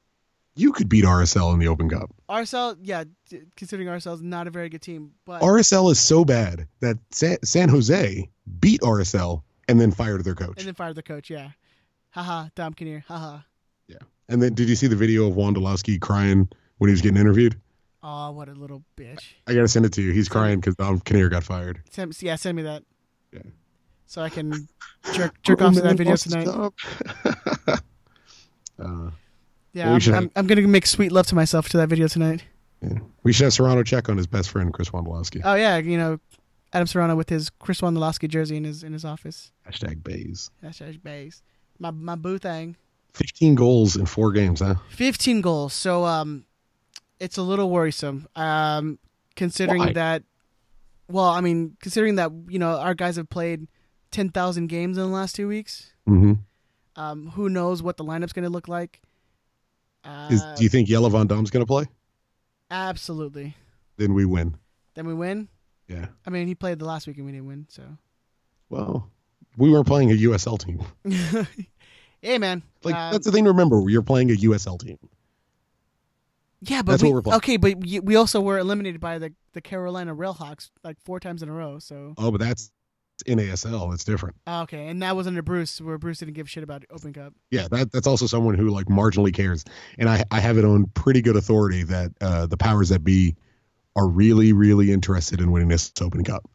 [0.56, 2.12] you could beat RSL in the Open Cup.
[2.30, 3.06] RSL, yeah,
[3.56, 7.38] considering RSL is not a very good team, but RSL is so bad that San,
[7.44, 10.58] San Jose beat RSL and then fired their coach.
[10.60, 11.30] and then fired their coach.
[11.30, 11.50] Yeah,
[12.12, 13.40] haha, Dom Kinnear, haha.
[13.88, 13.98] Yeah.
[14.30, 17.60] And then, did you see the video of Wondolowski crying when he was getting interviewed?
[18.04, 19.34] Oh, what a little bitch.
[19.48, 20.12] I gotta send it to you.
[20.12, 21.82] He's crying because Dom Kinnear got fired.
[21.90, 22.84] Send, yeah, send me that.
[23.34, 23.40] Yeah.
[24.06, 24.68] So I can
[25.14, 26.48] jerk jerk off to that video tonight.
[28.80, 29.10] uh,
[29.74, 31.90] Yeah, Well, we I'm, should I'm, I'm gonna make sweet love to myself to that
[31.90, 32.44] video tonight.
[32.82, 33.00] yeah.
[33.24, 35.42] We should have Serrano check on his best friend Chris Wondolowski.
[35.44, 36.20] Oh yeah, you know,
[36.74, 39.52] Adam Serrano with his Chris Wondolowski jersey in his in his office.
[39.70, 40.52] Hashtag Bays.
[40.64, 41.42] Hashtag Bays.
[41.80, 42.76] My my boo thing.
[43.14, 44.76] 15 goals in four games, huh?
[44.92, 45.74] 15 goals.
[45.74, 46.46] So um
[47.20, 48.28] it's a little worrisome.
[48.36, 49.00] Um
[49.36, 49.94] considering Why?
[49.94, 50.24] that
[51.10, 53.68] well, I mean, considering that, you know, our guys have played
[54.12, 55.94] 10,000 games in the last 2 weeks.
[56.08, 56.34] Mm-hmm.
[56.96, 59.02] Um who knows what the lineup's going to look like?
[60.04, 61.86] Uh, Is, do you think Jelle Van Damme's going to play?
[62.70, 63.56] absolutely.
[63.98, 64.56] Then we win.
[64.94, 65.48] Then we win.
[65.88, 66.08] Yeah.
[66.26, 67.84] I mean, he played the last week and we didn't win, so.
[68.70, 69.10] Well,
[69.58, 70.82] we weren't playing a USL team.
[72.22, 72.62] hey man.
[72.84, 73.84] Like um, that's the thing to remember.
[73.90, 74.98] You're playing a USL team.
[76.62, 77.38] Yeah, but That's we, what we're playing.
[77.38, 81.50] okay, but we also were eliminated by the the Carolina Railhawks like four times in
[81.50, 81.80] a row.
[81.80, 82.72] So Oh, but that's
[83.26, 83.94] NASL.
[83.94, 84.36] It's different.
[84.48, 87.14] Ah, okay, and that was under Bruce, where Bruce didn't give a shit about Open
[87.14, 87.34] Cup.
[87.52, 89.66] Yeah, that that's also someone who like marginally cares.
[89.98, 93.36] And I I have it on pretty good authority that uh, the powers that be
[93.96, 96.50] are really really interested in winning this Open Cup.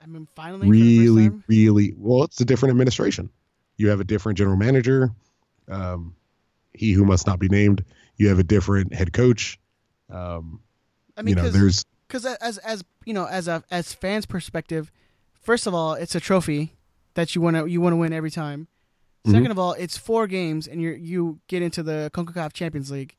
[0.00, 2.24] I mean, finally, really really well.
[2.24, 3.30] It's a different administration.
[3.76, 5.10] You have a different general manager.
[5.68, 6.14] Um,
[6.74, 7.84] he who must not be named.
[8.16, 9.58] You have a different head coach.
[10.10, 10.60] Um,
[11.16, 14.90] I mean, you know, there's because as as you know, as a as fans' perspective,
[15.40, 16.74] first of all, it's a trophy
[17.14, 18.68] that you want to you want to win every time.
[19.26, 19.32] Mhm.
[19.32, 23.16] Second of all, it's four games, and you you get into the Concacaf Champions League.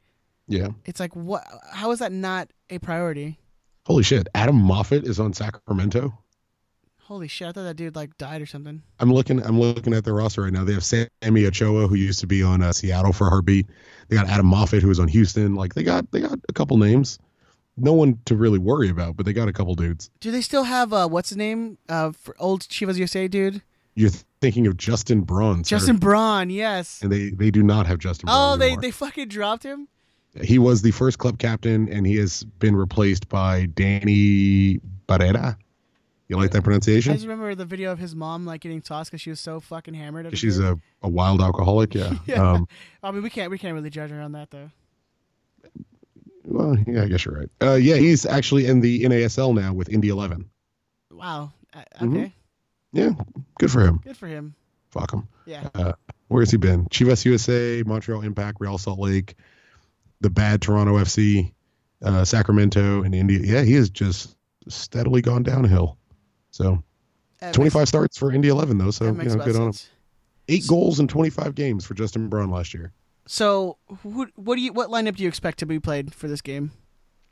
[0.48, 0.70] yeah.
[0.86, 1.44] It's like what?
[1.72, 3.38] How is that not a priority?
[3.86, 4.28] Holy shit!
[4.36, 6.18] Adam Moffat is on Sacramento.
[7.10, 7.48] Holy shit!
[7.48, 8.84] I thought that dude like died or something.
[9.00, 9.44] I'm looking.
[9.44, 10.64] I'm looking at their roster right now.
[10.64, 13.66] They have Sammy Ochoa, who used to be on uh, Seattle for Heartbeat.
[14.10, 15.56] They got Adam Moffat, who was on Houston.
[15.56, 17.18] Like they got they got a couple names.
[17.78, 20.12] No one to really worry about, but they got a couple dudes.
[20.20, 21.80] Do they still have uh what's his name?
[21.90, 23.64] Uh, for old Chivas USA dude,
[23.96, 25.78] You're thinking of Justin Braun, sir.
[25.78, 26.52] Justin Braun.
[26.52, 27.02] Yes.
[27.02, 28.30] and they they do not have Justin.
[28.30, 28.82] Oh, Braun they anymore.
[28.82, 29.88] they fucking dropped him.
[30.44, 35.58] He was the first club captain, and he has been replaced by Danny Barrera.
[36.30, 37.12] You like that pronunciation?
[37.12, 39.60] I just remember the video of his mom like getting tossed because she was so
[39.60, 40.38] fucking hammered.
[40.38, 41.94] She's a, a wild alcoholic.
[41.96, 42.14] Yeah.
[42.28, 42.52] Yeah.
[42.52, 42.68] Um,
[43.04, 44.70] I mean, we can't we can't really judge her on that though.
[46.44, 47.50] well, yeah, I guess you're right.
[47.62, 50.50] Uh, yeah, he's actually in the NASL now with Indy 11.
[51.12, 51.52] Wow.
[51.74, 52.12] Uh, Mhm.
[52.16, 52.34] okay.
[52.92, 53.12] Yeah,
[53.60, 54.00] good for him.
[54.04, 54.56] Good for him.
[54.90, 55.28] Fuck him.
[55.46, 55.68] Yeah.
[56.30, 56.86] Where has he been?
[56.86, 59.36] Chivas USA, Montreal Impact, Real Salt Lake,
[60.22, 61.52] the bad Toronto FC,
[62.04, 63.40] uh, Sacramento, and India.
[63.44, 64.36] Yeah, he has just
[64.68, 65.98] steadily gone downhill.
[66.60, 66.84] So
[67.40, 68.92] That 25 starts for Indy 11 though.
[68.92, 69.74] So you know, good on him.
[70.48, 72.92] Eight goals in 25 games for Justin Braun last year.
[73.28, 76.42] So, who, what do you what lineup do you expect to be played for this
[76.42, 76.72] game?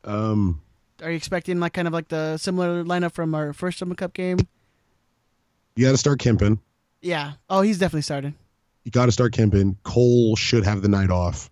[0.04, 0.62] Um,
[1.02, 4.14] Are you expecting like kind of like the similar lineup from our first Summer Cup
[4.14, 4.38] game?
[5.76, 6.60] you got to start Kempin.
[7.02, 7.34] Yeah.
[7.50, 8.36] Oh, he's definitely starting.
[8.84, 9.76] You got to start Kempin.
[9.84, 11.50] Cole should have the night off.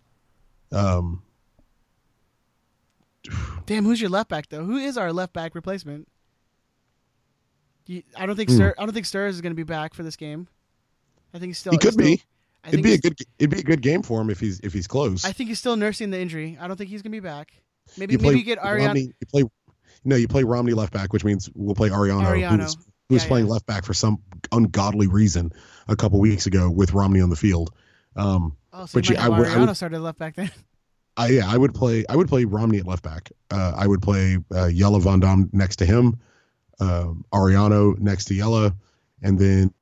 [0.71, 1.23] Um,
[3.65, 4.63] Damn, who's your left back though?
[4.63, 6.07] Who is our left back replacement?
[7.87, 8.49] You, I don't think.
[8.49, 10.47] Stir, I don't think Steres is going to be back for this game.
[11.33, 11.71] I think he's still.
[11.73, 12.21] he could still- be.
[12.63, 13.15] I It'd be a good.
[13.37, 15.23] It'd be a good game for him if he's if he's close.
[15.23, 16.57] I think he's still nursing the injury.
[16.59, 17.53] I don't think he's going to be back.
[17.95, 18.87] Maybe you play maybe you get Ariana.
[18.87, 19.43] Romney, you play.
[20.03, 22.61] No, you play Romney left back, which means we'll play Ariano, Ariano.
[22.63, 22.77] who's
[23.09, 23.51] who's Yeah, playing yeah.
[23.53, 24.17] left back for some
[24.51, 25.51] ungodly reason
[25.87, 27.71] a couple weeks ago with Romney on the field.
[28.15, 30.49] Um, Oh, so but you I would- I Ariano would- started left back then.
[31.17, 32.03] I yeah, I would play.
[32.09, 33.31] I would play Romney at left back.
[33.51, 36.19] Uh, I would play uh, Jelle Van Damme next to him,
[36.79, 38.71] um, Ariano next to Jelle,
[39.21, 39.73] and then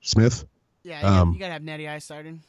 [0.00, 0.44] Smith.
[0.82, 2.40] Yeah, you, gotta, Um, you gotta have Natty Ice starting.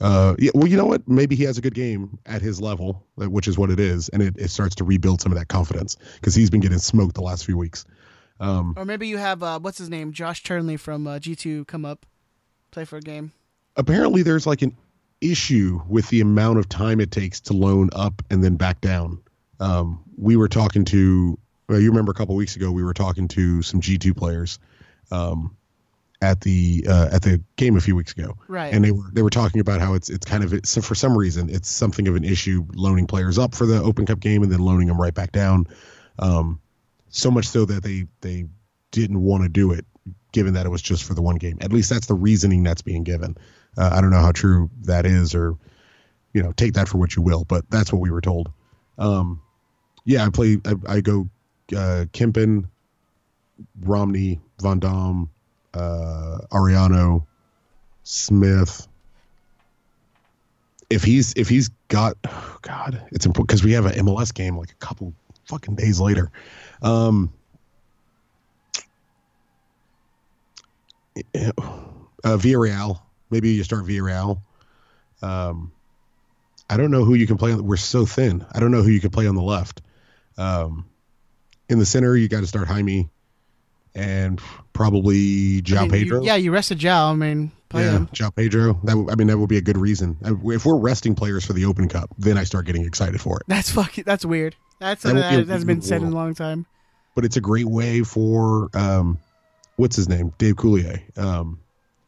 [0.00, 1.06] Uh, yeah, well, you know what?
[1.08, 4.08] Maybe he has a good game at his level, uh, which is what it is,
[4.10, 7.14] and it, it starts to rebuild some of that confidence because he's been getting smoked
[7.14, 7.84] the last few weeks.
[8.40, 11.84] Um, Or maybe you have uh, what's his name, Josh Turnley from uh, G2 come
[11.84, 12.06] up,
[12.70, 13.32] play for a game.
[13.76, 14.76] apparently, there's like an
[15.20, 19.20] issue with the amount of time it takes to loan up and then back down.
[19.60, 21.38] Um, we were talking to,
[21.68, 24.58] well, you remember a couple weeks ago, we were talking to some G2 players
[25.10, 25.56] um,
[26.20, 28.36] at the uh, at the game a few weeks ago.
[28.48, 28.72] Right.
[28.72, 31.16] and they were they were talking about how it's it's kind of it's, for some
[31.16, 34.50] reason it's something of an issue loaning players up for the Open Cup game and
[34.50, 35.66] then loaning them right back down.
[36.18, 36.60] Um,
[37.10, 38.46] so much so that they they
[38.90, 39.84] didn't want to do it,
[40.32, 41.58] given that it was just for the one game.
[41.60, 43.36] At least that's the reasoning that's being given.
[43.76, 45.56] Uh, I don't know how true that is, or
[46.32, 48.50] you know, take that for what you will, but that's what we were told.
[48.98, 49.40] Um,
[50.08, 50.56] yeah, I play.
[50.64, 51.28] I, I go
[51.76, 52.06] uh,
[53.82, 55.28] Romney, Van Damme,
[55.74, 57.26] uh, Ariano,
[58.04, 58.88] Smith.
[60.88, 64.56] If he's if he's got, oh God, it's important because we have an MLS game
[64.56, 65.12] like a couple
[65.44, 66.30] fucking days later.
[66.80, 67.30] Um,
[71.34, 71.52] uh,
[72.24, 72.98] Villarreal.
[73.28, 74.40] Maybe you start Villarreal.
[75.20, 75.70] Um,
[76.70, 77.52] I don't know who you can play.
[77.52, 78.46] On, we're so thin.
[78.52, 79.82] I don't know who you can play on the left.
[80.38, 80.86] Um,
[81.68, 83.10] in the center, you got to start Jaime
[83.94, 84.40] and
[84.72, 86.22] probably João I mean, you- Pedro.
[86.22, 87.12] yeah, you rested João.
[87.12, 88.06] I mean, play yeah, him.
[88.08, 88.80] João Pedro.
[88.84, 90.16] That I mean, that would be a good reason.
[90.22, 93.42] If we're resting players for the Open Cup, then I start getting excited for it.
[93.48, 94.04] That's fucking.
[94.04, 94.56] That's weird.
[94.78, 96.64] That's that, that, has been said in a long time.
[97.14, 99.18] But it's a great way for um,
[99.76, 101.02] what's his name, Dave Coulier.
[101.18, 101.58] Um,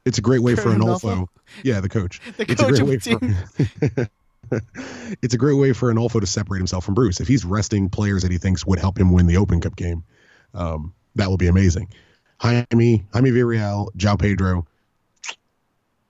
[0.05, 1.01] it's a great way for Curt Onalfo.
[1.01, 1.29] Onalfo?
[1.65, 2.21] Yeah, the coach.
[2.37, 4.11] The it's a coach great of way the for.
[5.23, 7.21] it's a great way for Onalfo to separate himself from Bruce.
[7.21, 10.05] If he's resting players that he thinks would help him win the Open Cup game,
[10.55, 11.89] um, that will be amazing.
[12.39, 14.67] Jaime, Jaime Villarreal, João Pedro.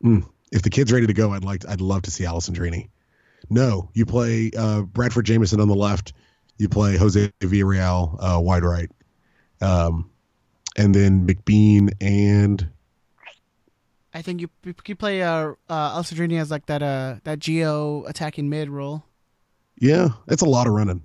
[0.04, 2.88] Mm, if the kid's ready to go, I'd like, I'd love to see Alessandrini.
[3.48, 6.12] No, you play uh, Bradford Jamieson on the left.
[6.58, 8.90] You play Jose Villarreal uh, wide right,
[9.60, 10.10] um,
[10.76, 12.68] and then McBean and
[14.12, 18.48] I think you you play uh uh Alessandrini as like that uh that geo attacking
[18.48, 19.04] mid role.
[19.78, 21.04] Yeah, it's a lot of running.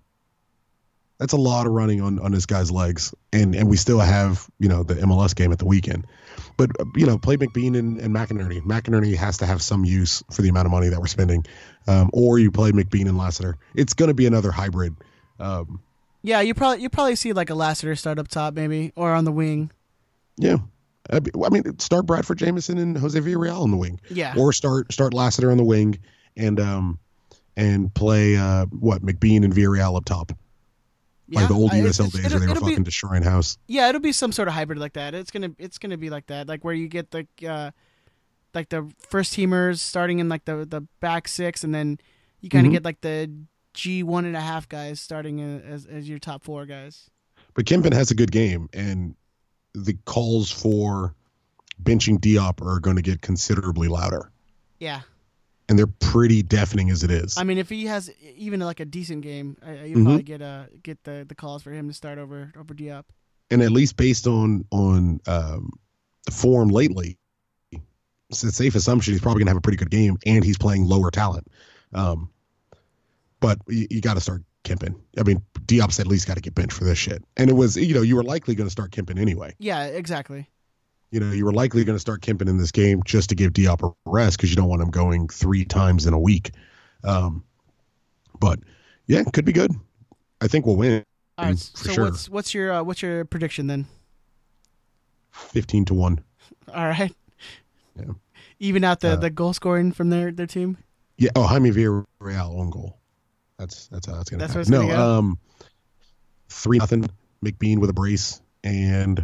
[1.17, 4.49] That's a lot of running on on this guy's legs, and and we still have
[4.59, 6.07] you know the MLS game at the weekend,
[6.57, 8.61] but uh, you know play McBean and, and McInerney.
[8.61, 11.45] McInerney has to have some use for the amount of money that we're spending,
[11.87, 13.57] um, or you play McBean and Lassiter.
[13.75, 14.95] It's going to be another hybrid.
[15.39, 15.79] Um,
[16.21, 19.23] Yeah, you probably you probably see like a Lassiter start up top maybe or on
[19.23, 19.71] the wing.
[20.37, 20.57] yeah,
[21.11, 24.33] I mean start Bradford Jamieson and Jose Villarreal on the wing, Yeah.
[24.37, 25.99] or start start Lassiter on the wing
[26.37, 26.99] and um
[27.55, 30.31] and play uh what McBean and Villarreal up top.
[31.27, 31.39] yeah.
[31.41, 33.57] like the old I- USL days where they were fucking be, destroying house.
[33.67, 35.13] Yeah, it'll be some sort of hybrid like that.
[35.15, 37.71] It's gonna it's gonna be like that, like where you get the uh,
[38.53, 41.99] like the first teamers starting in like the the back six, and then
[42.41, 42.75] you kind of Mhm.
[42.75, 43.31] get like the
[43.73, 47.09] G one and a half guys starting as as your top four guys.
[47.53, 49.15] But Kempin has a good game, and
[49.75, 51.13] the calls for
[51.83, 54.31] benching Diop are going to get considerably louder,
[54.79, 55.01] Yeah,
[55.67, 57.37] and they're pretty deafening as it is.
[57.37, 60.03] I mean, if he has even like a decent game, I, you Mhm.
[60.05, 63.03] probably get uh get the the calls for him to start over over Diop.
[63.51, 65.71] and at least based on on um,
[66.25, 67.17] the form lately,
[68.29, 70.57] it's a safe assumption he's probably going to have a pretty good game, and he's
[70.57, 71.47] playing lower talent.
[71.93, 72.29] Um,
[73.39, 74.95] but you, you got to start Kempin.
[75.17, 77.23] I mean, Diop's at least got to get benched for this shit.
[77.37, 79.55] And it was, you know, you were likely going to start Kempin anyway.
[79.59, 80.49] Yeah, exactly.
[81.11, 83.53] you know, you were likely going to start Kempin in this game just to give
[83.53, 86.51] Diop a rest because you don't want him going three times in a week.
[87.03, 87.43] Um,
[88.39, 88.59] but
[89.07, 89.71] yeah, could be good.
[90.41, 91.03] I think we'll win
[91.37, 92.03] All right, so sure.
[92.05, 93.85] what's what's your uh, what's your prediction then?
[95.31, 96.19] fifteen to one.
[96.73, 97.13] All right,
[97.97, 98.13] Yeah.
[98.59, 100.77] even out the Uh, the goal scoring from their their team.
[101.17, 101.29] Yeah.
[101.35, 102.97] Oh, Jaime Villarreal on goal.
[103.57, 104.71] That's that's how to That's happen.
[104.71, 105.39] No, gonna um,
[106.49, 107.09] three nothing.
[107.43, 109.23] McBean with a brace and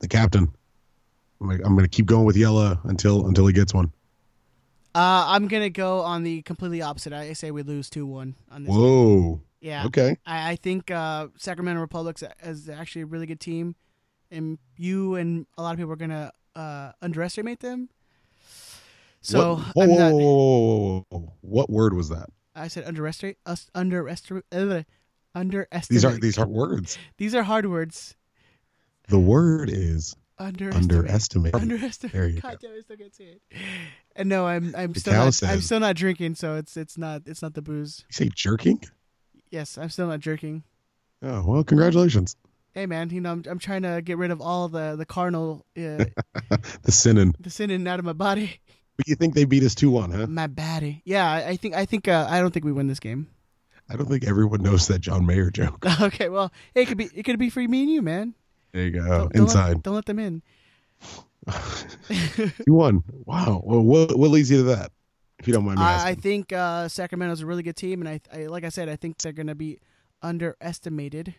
[0.00, 0.52] the captain.
[1.40, 3.92] I'm gonna, I'm gonna keep going with Jelle until until he gets one.
[4.94, 7.12] Uh, I'm gonna go on the completely opposite.
[7.12, 8.70] I say we lose two one on this.
[8.72, 8.80] game.
[8.80, 9.40] Whoa.
[9.60, 9.86] Yeah.
[9.86, 10.16] Okay.
[10.26, 13.74] I, I think uh, Sacramento Republic's is actually a really good team,
[14.30, 17.88] and you and a lot of people are gonna uh, underestimate them.
[19.22, 20.78] So what, whoa, I'm whoa, not- whoa, whoa,
[21.10, 21.32] whoa, whoa.
[21.40, 22.28] what word was that?
[22.54, 24.82] I said underestimate us underestimate uh,
[25.34, 25.88] underestimate.
[25.88, 26.98] These are these are words.
[27.18, 28.16] these are hard words.
[29.08, 30.92] The word is Underestimate.
[30.98, 31.54] underestimate.
[31.54, 32.12] Underestimate.
[32.12, 32.68] There you God go.
[32.68, 33.42] damn, I still can't say it.
[34.16, 37.22] And no, I'm I'm The still not, I'm still not drinking, so it's it's not
[37.26, 38.04] it's not the booze.
[38.08, 38.80] You say jerking?
[39.50, 40.64] Yes, I'm still not jerking.
[41.22, 42.34] Oh well, congratulations.
[42.72, 45.64] Hey man, you know I'm I'm trying to get rid of all the the carnal
[45.78, 46.06] uh,
[46.82, 47.34] The sinning.
[47.38, 48.60] the sin out of my body.
[48.96, 50.26] But you think they beat us two one, huh?
[50.26, 51.02] My baddie.
[51.04, 53.28] Yeah, I think I think uh, I don't think we win this game.
[53.90, 55.84] I don't think everyone knows that John Mayer joke.
[56.00, 58.34] okay, well, it could be it could be for me and you, man.
[58.72, 59.00] There you go.
[59.00, 59.82] Don't- don't let- Inside.
[59.82, 60.42] don't let them in.
[62.66, 63.02] You won.
[63.26, 63.60] Wow.
[63.64, 64.92] Well, what, what leads you to that?
[65.38, 68.08] If you don't mind me I, I think uh, Sacramento's a really good team, and
[68.08, 69.78] I, I like I said, I think they're going to be
[70.22, 71.34] underestimated.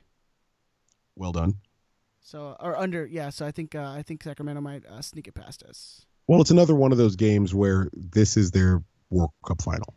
[1.16, 1.56] well done.
[2.22, 3.30] So or under, yeah.
[3.32, 6.06] So I think uh, I think Sacramento might uh, sneak it past us.
[6.28, 9.94] Well, it's another one of those games where this is their World Cup final.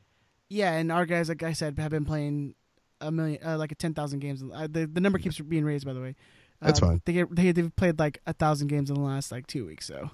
[0.51, 2.55] Yeah, and our guys, like I said, have been playing
[3.01, 4.43] a million, uh, like a ten thousand games.
[4.43, 6.15] Uh, the the number keeps being raised, by the way.
[6.61, 7.03] That's Uh, fine.
[7.05, 9.87] They get they they've played like a thousand games in the last like two weeks,
[9.87, 10.11] so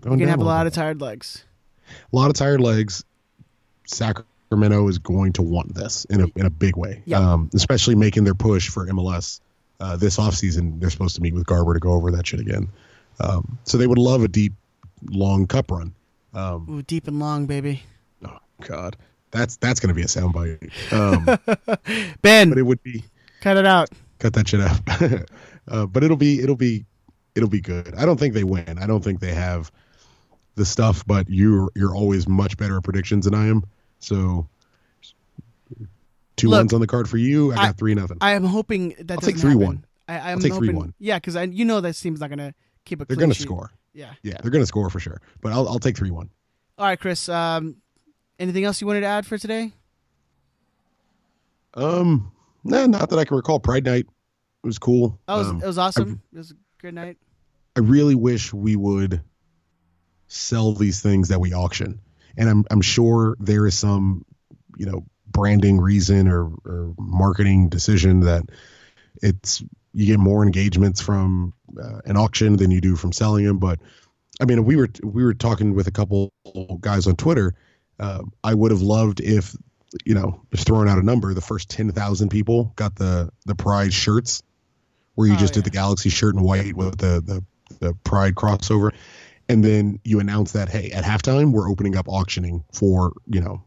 [0.00, 1.44] Going you're gonna have a lot of tired legs.
[2.12, 3.04] a lot of tired legs.
[3.86, 7.02] Sacramento is going to want this in a in a big way.
[7.06, 7.18] Yeah.
[7.18, 9.40] Um, especially making their push for MLS
[9.80, 10.80] uh, this offseason.
[10.80, 12.68] They're supposed to meet with Garber to go over that shit again.
[13.18, 14.54] Um, so they would love a deep,
[15.08, 15.94] long cup run.
[16.34, 17.82] Um, Ooh, deep and long, baby.
[18.24, 18.96] oh God,
[19.30, 20.70] that's that's going to be a soundbite.
[20.92, 21.24] Um,
[22.22, 23.04] Ben, but it would be
[23.40, 23.88] cut it out.
[24.18, 24.80] cut that shit out.
[25.68, 26.84] uh, but it'll be it'll be
[27.34, 27.94] it'll be good.
[27.96, 28.78] I don't think they win.
[28.78, 29.70] I don't think they have
[30.54, 31.04] the stuff.
[31.06, 33.64] But you're you're always much better at predictions than I am.
[33.98, 34.46] So
[36.36, 37.52] two Look, ones on the card for you.
[37.52, 38.18] I got I- three nothing.
[38.20, 39.60] I am hoping that I'll take 3-1.
[39.60, 39.84] happen.
[40.08, 40.92] I, I'm take hoping, 3-1.
[40.98, 43.04] Yeah, because you know that team's not gonna keep a.
[43.04, 43.44] they're gonna sheet.
[43.44, 43.70] score.
[43.92, 44.12] Yeah.
[44.22, 45.20] Yeah, they're gonna score for sure.
[45.40, 46.30] But I'll I'll take three one.
[46.78, 47.28] All right, Chris.
[47.28, 47.76] Um,
[48.38, 49.72] anything else you wanted to add for today?
[51.74, 52.32] Um,
[52.64, 53.60] nah, not that I can recall.
[53.60, 54.06] Pride night
[54.62, 55.18] was cool.
[55.26, 56.22] That was Um, it was awesome.
[56.32, 57.18] it was a good night.
[57.76, 59.22] I really wish we would
[60.26, 62.00] sell these things that we auction.
[62.36, 64.24] And I'm I'm sure there is some,
[64.76, 68.44] you know, branding reason or, or marketing decision that
[69.22, 69.62] it's
[69.92, 73.58] you get more engagements from uh, an auction than you do from selling them.
[73.58, 73.80] But
[74.40, 76.32] I mean, we were we were talking with a couple
[76.80, 77.54] guys on Twitter.
[77.98, 79.56] Uh, I would have loved if
[80.04, 83.54] you know, just throwing out a number, the first ten thousand people got the the
[83.54, 84.42] Pride shirts,
[85.16, 85.62] where you Oh, just yeah.
[85.62, 87.44] did the Galaxy shirt in white with the the
[87.80, 88.92] the Pride crossover,
[89.48, 93.62] and then you announce that hey, at halftime we're opening up auctioning for you know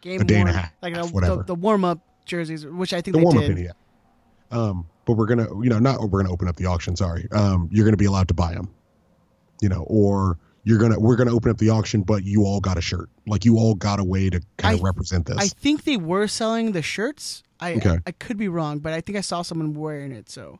[0.00, 1.36] Game A day and a half, like the, whatever.
[1.36, 3.72] the, the warm up jerseys, which I think the they warm up yeah.
[4.50, 6.96] Um, but we're gonna you know not we're gonna open up the auction.
[6.96, 8.68] Sorry, um, you're gonna be allowed to buy them,
[9.60, 12.78] you know, or you're gonna we're gonna open up the auction, but you all got
[12.78, 15.36] a shirt, like you all got a way to kind of I- represent this.
[15.38, 17.42] I think they were selling the shirts.
[17.60, 17.98] I Okay.
[18.06, 20.28] I could be wrong, but I think I saw someone wearing it.
[20.30, 20.58] So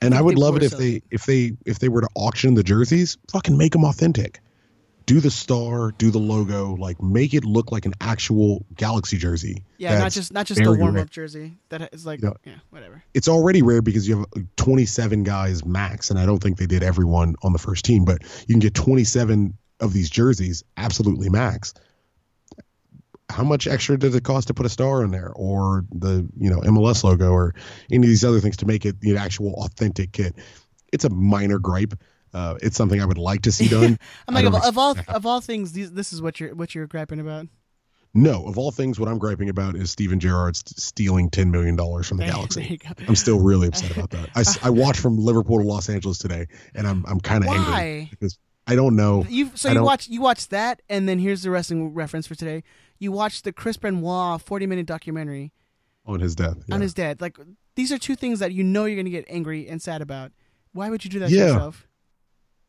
[0.00, 2.08] and I think would love it if selling they if they if they were to
[2.14, 4.40] auction the jerseys, fucking make them authentic.
[5.06, 9.62] Do the star, do the logo, like make it look like an actual Galaxy jersey.
[9.78, 11.58] yeah, not just not just the warm up jersey.
[11.68, 12.30] That is like Yeah.
[12.44, 13.04] yeah, whatever.
[13.14, 14.26] It's already rare because you have
[14.56, 18.22] 27 guys max, and I don't think they did everyone on the first team, but
[18.48, 21.72] you can get 27 of these jerseys absolutely max.
[23.28, 26.50] How much extra does it cost to put a star in there, or the you
[26.50, 27.54] know MLS logo, or
[27.92, 30.34] any of these other things to make it the actual authentic kit?
[30.92, 31.94] It's a minor gripe.
[32.34, 33.98] Uh, it's something I would like to see done.
[34.28, 36.86] I'm like of, of all of all things, these, this is what you're what you're
[36.86, 37.46] griping about.
[38.14, 41.76] No, of all things, what I'm griping about is Steven Gerrard st- stealing $10 million
[41.76, 42.80] from the There- Galaxy.
[42.82, 43.06] there.
[43.08, 44.30] I'm still really upset about that.
[44.34, 47.72] I, I watched from Liverpool to Los Angeles today, and I'm I'm kind of angry
[47.72, 48.08] Why?
[48.10, 49.24] because I don't know.
[49.28, 52.34] You so I you watch you watch that, and then here's the wrestling reference for
[52.34, 52.62] today.
[52.98, 55.52] You watch the Chris Benoit 40 minute documentary
[56.06, 56.56] on his death.
[56.72, 57.20] on his dad.
[57.20, 57.36] Like
[57.74, 60.32] these are two things that you know you're gonna get angry and sad about.
[60.72, 61.40] Why would you do that Yeah.
[61.40, 61.85] to yourself?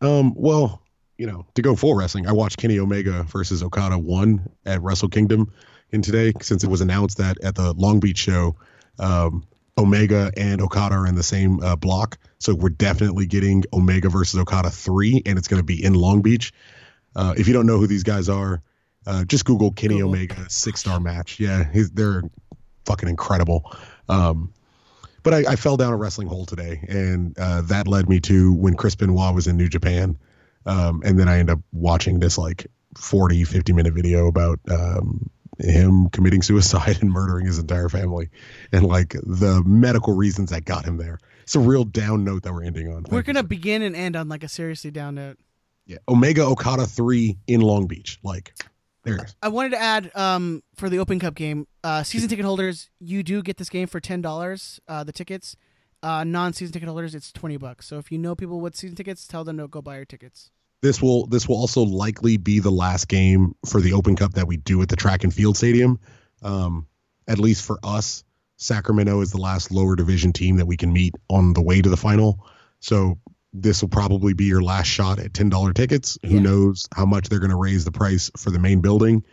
[0.01, 0.81] Um, well,
[1.17, 5.09] you know, to go full wrestling, I watched Kenny Omega versus Okada one at Wrestle
[5.09, 5.51] Kingdom
[5.91, 8.55] in today since it was announced that at the Long Beach show,
[8.99, 9.45] um,
[9.77, 12.17] Omega and Okada are in the same uh, block.
[12.39, 16.21] So we're definitely getting Omega versus Okada three, and it's going to be in Long
[16.21, 16.53] Beach.
[17.15, 18.61] Uh, if you don't know who these guys are,
[19.07, 20.09] uh, just Google Kenny Google.
[20.09, 21.39] Omega six star match.
[21.39, 22.23] Yeah, they're
[22.85, 23.71] fucking incredible.
[24.09, 24.53] Um,
[25.27, 28.53] but I, I fell down a wrestling hole today, and uh, that led me to
[28.53, 30.17] when Chris Benoit was in New Japan.
[30.65, 32.67] Um, and then I end up watching this like
[32.97, 38.29] 40, 50 minute video about um, him committing suicide and murdering his entire family
[38.71, 41.19] and like the medical reasons that got him there.
[41.43, 43.05] It's a real down note that we're ending on.
[43.09, 43.47] We're gonna sir.
[43.47, 45.37] begin and end on like a seriously down note.
[45.85, 45.97] yeah.
[46.07, 48.17] Omega Okada 3 in Long Beach.
[48.23, 48.53] Like,
[49.07, 49.27] there.
[49.41, 53.23] I wanted to add um, for the Open Cup game, uh, season ticket holders, you
[53.23, 54.79] do get this game for ten dollars.
[54.87, 55.55] Uh, the tickets,
[56.03, 57.87] uh, non-season ticket holders, it's twenty bucks.
[57.87, 60.51] So if you know people with season tickets, tell them to go buy your tickets.
[60.81, 64.47] this will this will also likely be the last game for the Open Cup that
[64.47, 65.99] we do at the track and field stadium.
[66.43, 66.87] Um,
[67.27, 68.23] at least for us,
[68.57, 71.89] Sacramento is the last lower division team that we can meet on the way to
[71.89, 72.45] the final.
[72.79, 73.17] So
[73.53, 76.17] this will probably be your last shot at ten dollar tickets.
[76.25, 76.41] Who Yeah.
[76.41, 79.23] knows how much they're going to raise the price for the main building?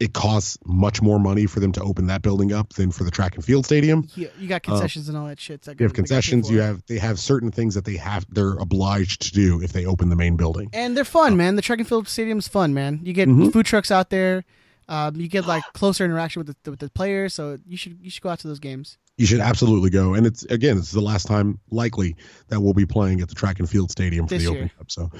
[0.00, 3.10] It costs much more money for them to open that building up than for the
[3.10, 4.08] track and field stadium.
[4.16, 5.64] You, you got concessions and all that shit.
[5.64, 6.50] So You have concessions.
[6.50, 9.86] You have they have certain things that they have they're obliged to do if they
[9.86, 10.70] open the main building.
[10.72, 11.54] and they're fun, man.
[11.56, 13.00] The track and field stadium's fun, man.
[13.04, 13.52] You get Mhm.
[13.52, 14.44] food trucks out there.
[14.88, 18.10] Um, you get like closer interaction with the with the players, so you should you
[18.10, 18.98] should go out to those games.
[19.16, 20.14] You should absolutely go.
[20.14, 22.16] And it's again, it's the last time likely
[22.48, 24.62] that we'll be playing at the track and field stadium for This the year.
[24.64, 24.90] Open Cup.
[24.90, 25.10] So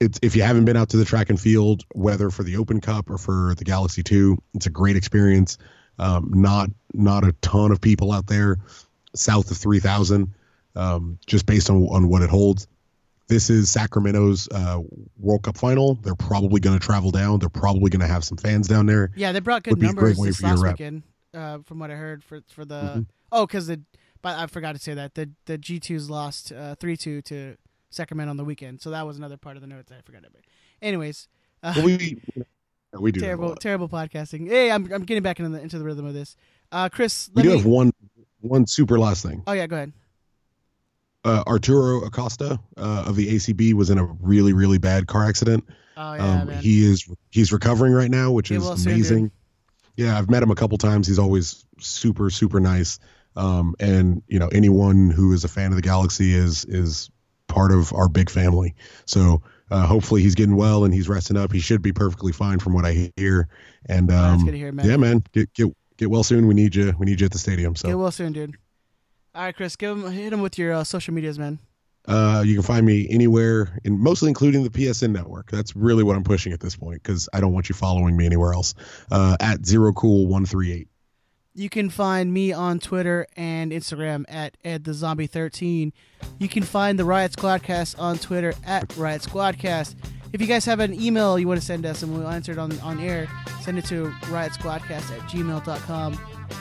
[0.00, 2.80] it's if you haven't been out to the track and field, whether for the Open
[2.80, 5.58] Cup or for the Galaxy Two, it's a great experience.
[5.98, 8.58] Um, not not a ton of people out there,
[9.14, 10.34] south of three thousand,
[10.74, 12.66] um, just based on on what it holds.
[13.28, 14.80] This is Sacramento's uh,
[15.18, 15.94] World Cup final.
[15.96, 17.40] They're probably going to travel down.
[17.40, 19.10] They're probably going to have some fans down there.
[19.16, 21.02] Yeah, they brought good Would be a great numbers this for you to last weekend,
[21.34, 23.06] uh, from what I heard for for the Mhm.
[23.32, 23.80] oh, because the
[24.22, 27.56] but I forgot to say that the the G 2s lost three two to
[27.90, 30.42] Sacramento on the weekend, so that was another part of the notes I forgot about.
[30.80, 31.26] Anyways,
[31.64, 32.20] uh, But we
[32.92, 34.48] we do terrible terrible podcasting.
[34.48, 36.36] Hey, I'm I'm getting back into the into the rhythm of this.
[36.70, 37.56] Uh, Chris, We do me.
[37.56, 37.92] have one
[38.40, 39.42] one super last thing.
[39.48, 39.92] oh yeah, go ahead.
[41.26, 45.64] Uh, Arturo Acosta uh, of the ACB was in a really really bad car accident.
[45.96, 49.30] Oh yeah, um, he is he's recovering right now, which is well amazing.
[49.96, 51.06] yeah, I've met him a couple times.
[51.06, 52.98] He's always super super nice.
[53.34, 57.10] Um, and you know anyone who is a fan of the Galaxy is is
[57.48, 58.74] part of our big family.
[59.04, 61.52] So uh, hopefully he's getting well and he's resting up.
[61.52, 63.48] He should be perfectly fine from what I hear.
[63.86, 64.86] And Oh, that's um, good to hear, man.
[64.88, 66.46] yeah, man, get get get well soon.
[66.46, 66.94] We need you.
[66.98, 67.74] We need you at the stadium.
[67.76, 68.56] So Get well soon, dude.
[69.36, 71.58] All right, Chris, give him hit him with your uh, social medias, man.
[72.08, 75.50] Uh, you can find me anywhere, and mostly including the PSN network.
[75.50, 78.24] That's really what I'm pushing at this point because I don't want you following me
[78.24, 78.74] anywhere else.
[79.10, 80.88] Uh, at zero cool one three eight.
[81.52, 85.92] You can find me on Twitter and Instagram at Ed the Zombie 13.
[86.38, 89.96] You can find the Riot Squadcast on Twitter at Riot Squadcast.
[90.32, 92.58] If you guys have an email you want to send us and we'll answer it
[92.58, 93.26] on, on air,
[93.62, 96.18] send it to riotsquadcast at gmail.com.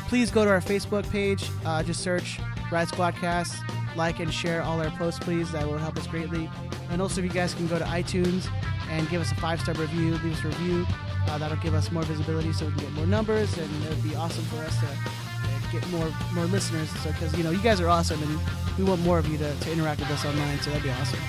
[0.08, 1.50] Please go to our Facebook page.
[1.66, 2.40] Uh, just search
[2.72, 3.62] Riot Squadcast.
[3.96, 5.52] Like and share all our posts, please.
[5.54, 6.50] That will help us greatly.
[6.90, 8.46] And also, if you guys can go to iTunes
[8.90, 10.86] and give us a five star review, leave us a review.
[11.28, 14.04] Uh, that'll give us more visibility so we can get more numbers, and it would
[14.04, 16.90] be awesome for us to uh, get more more listeners.
[17.02, 18.40] So, because you know, you guys are awesome, and
[18.78, 20.60] we want more of you to, to interact with us online.
[20.60, 21.20] So that'd be awesome.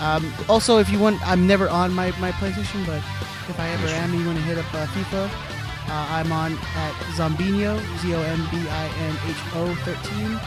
[0.00, 2.98] Um, also, if you want, I'm never on my, my PlayStation, but
[3.48, 5.57] if I ever am, you want to hit up uh, FIFA,
[5.88, 10.38] uh, I'm on at Zombinho, Z O M B I N H O 13.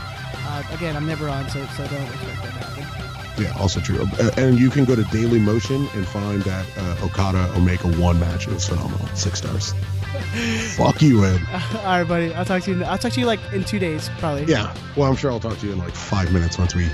[0.43, 3.43] Uh, again, I'm never on, so so don't expect that to happen.
[3.43, 4.05] Yeah, also true.
[4.19, 8.19] Uh, and you can go to Daily Motion and find that uh, Okada Omega one
[8.19, 8.47] match.
[8.47, 9.07] It was phenomenal.
[9.15, 9.73] Six stars.
[10.75, 11.41] Fuck you, Ed.
[11.77, 12.33] All right, buddy.
[12.33, 12.83] I'll talk to you.
[12.83, 14.45] I'll talk to you like in two days, probably.
[14.45, 14.75] Yeah.
[14.95, 16.89] Well, I'm sure I'll talk to you in like five minutes once we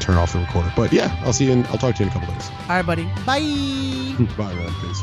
[0.00, 0.72] turn off the recorder.
[0.76, 1.52] But yeah, I'll see you.
[1.52, 2.50] In, I'll talk to you in a couple days.
[2.50, 3.04] All right, buddy.
[3.26, 3.40] Bye.
[4.36, 4.72] Bye, man.
[4.80, 5.02] Peace.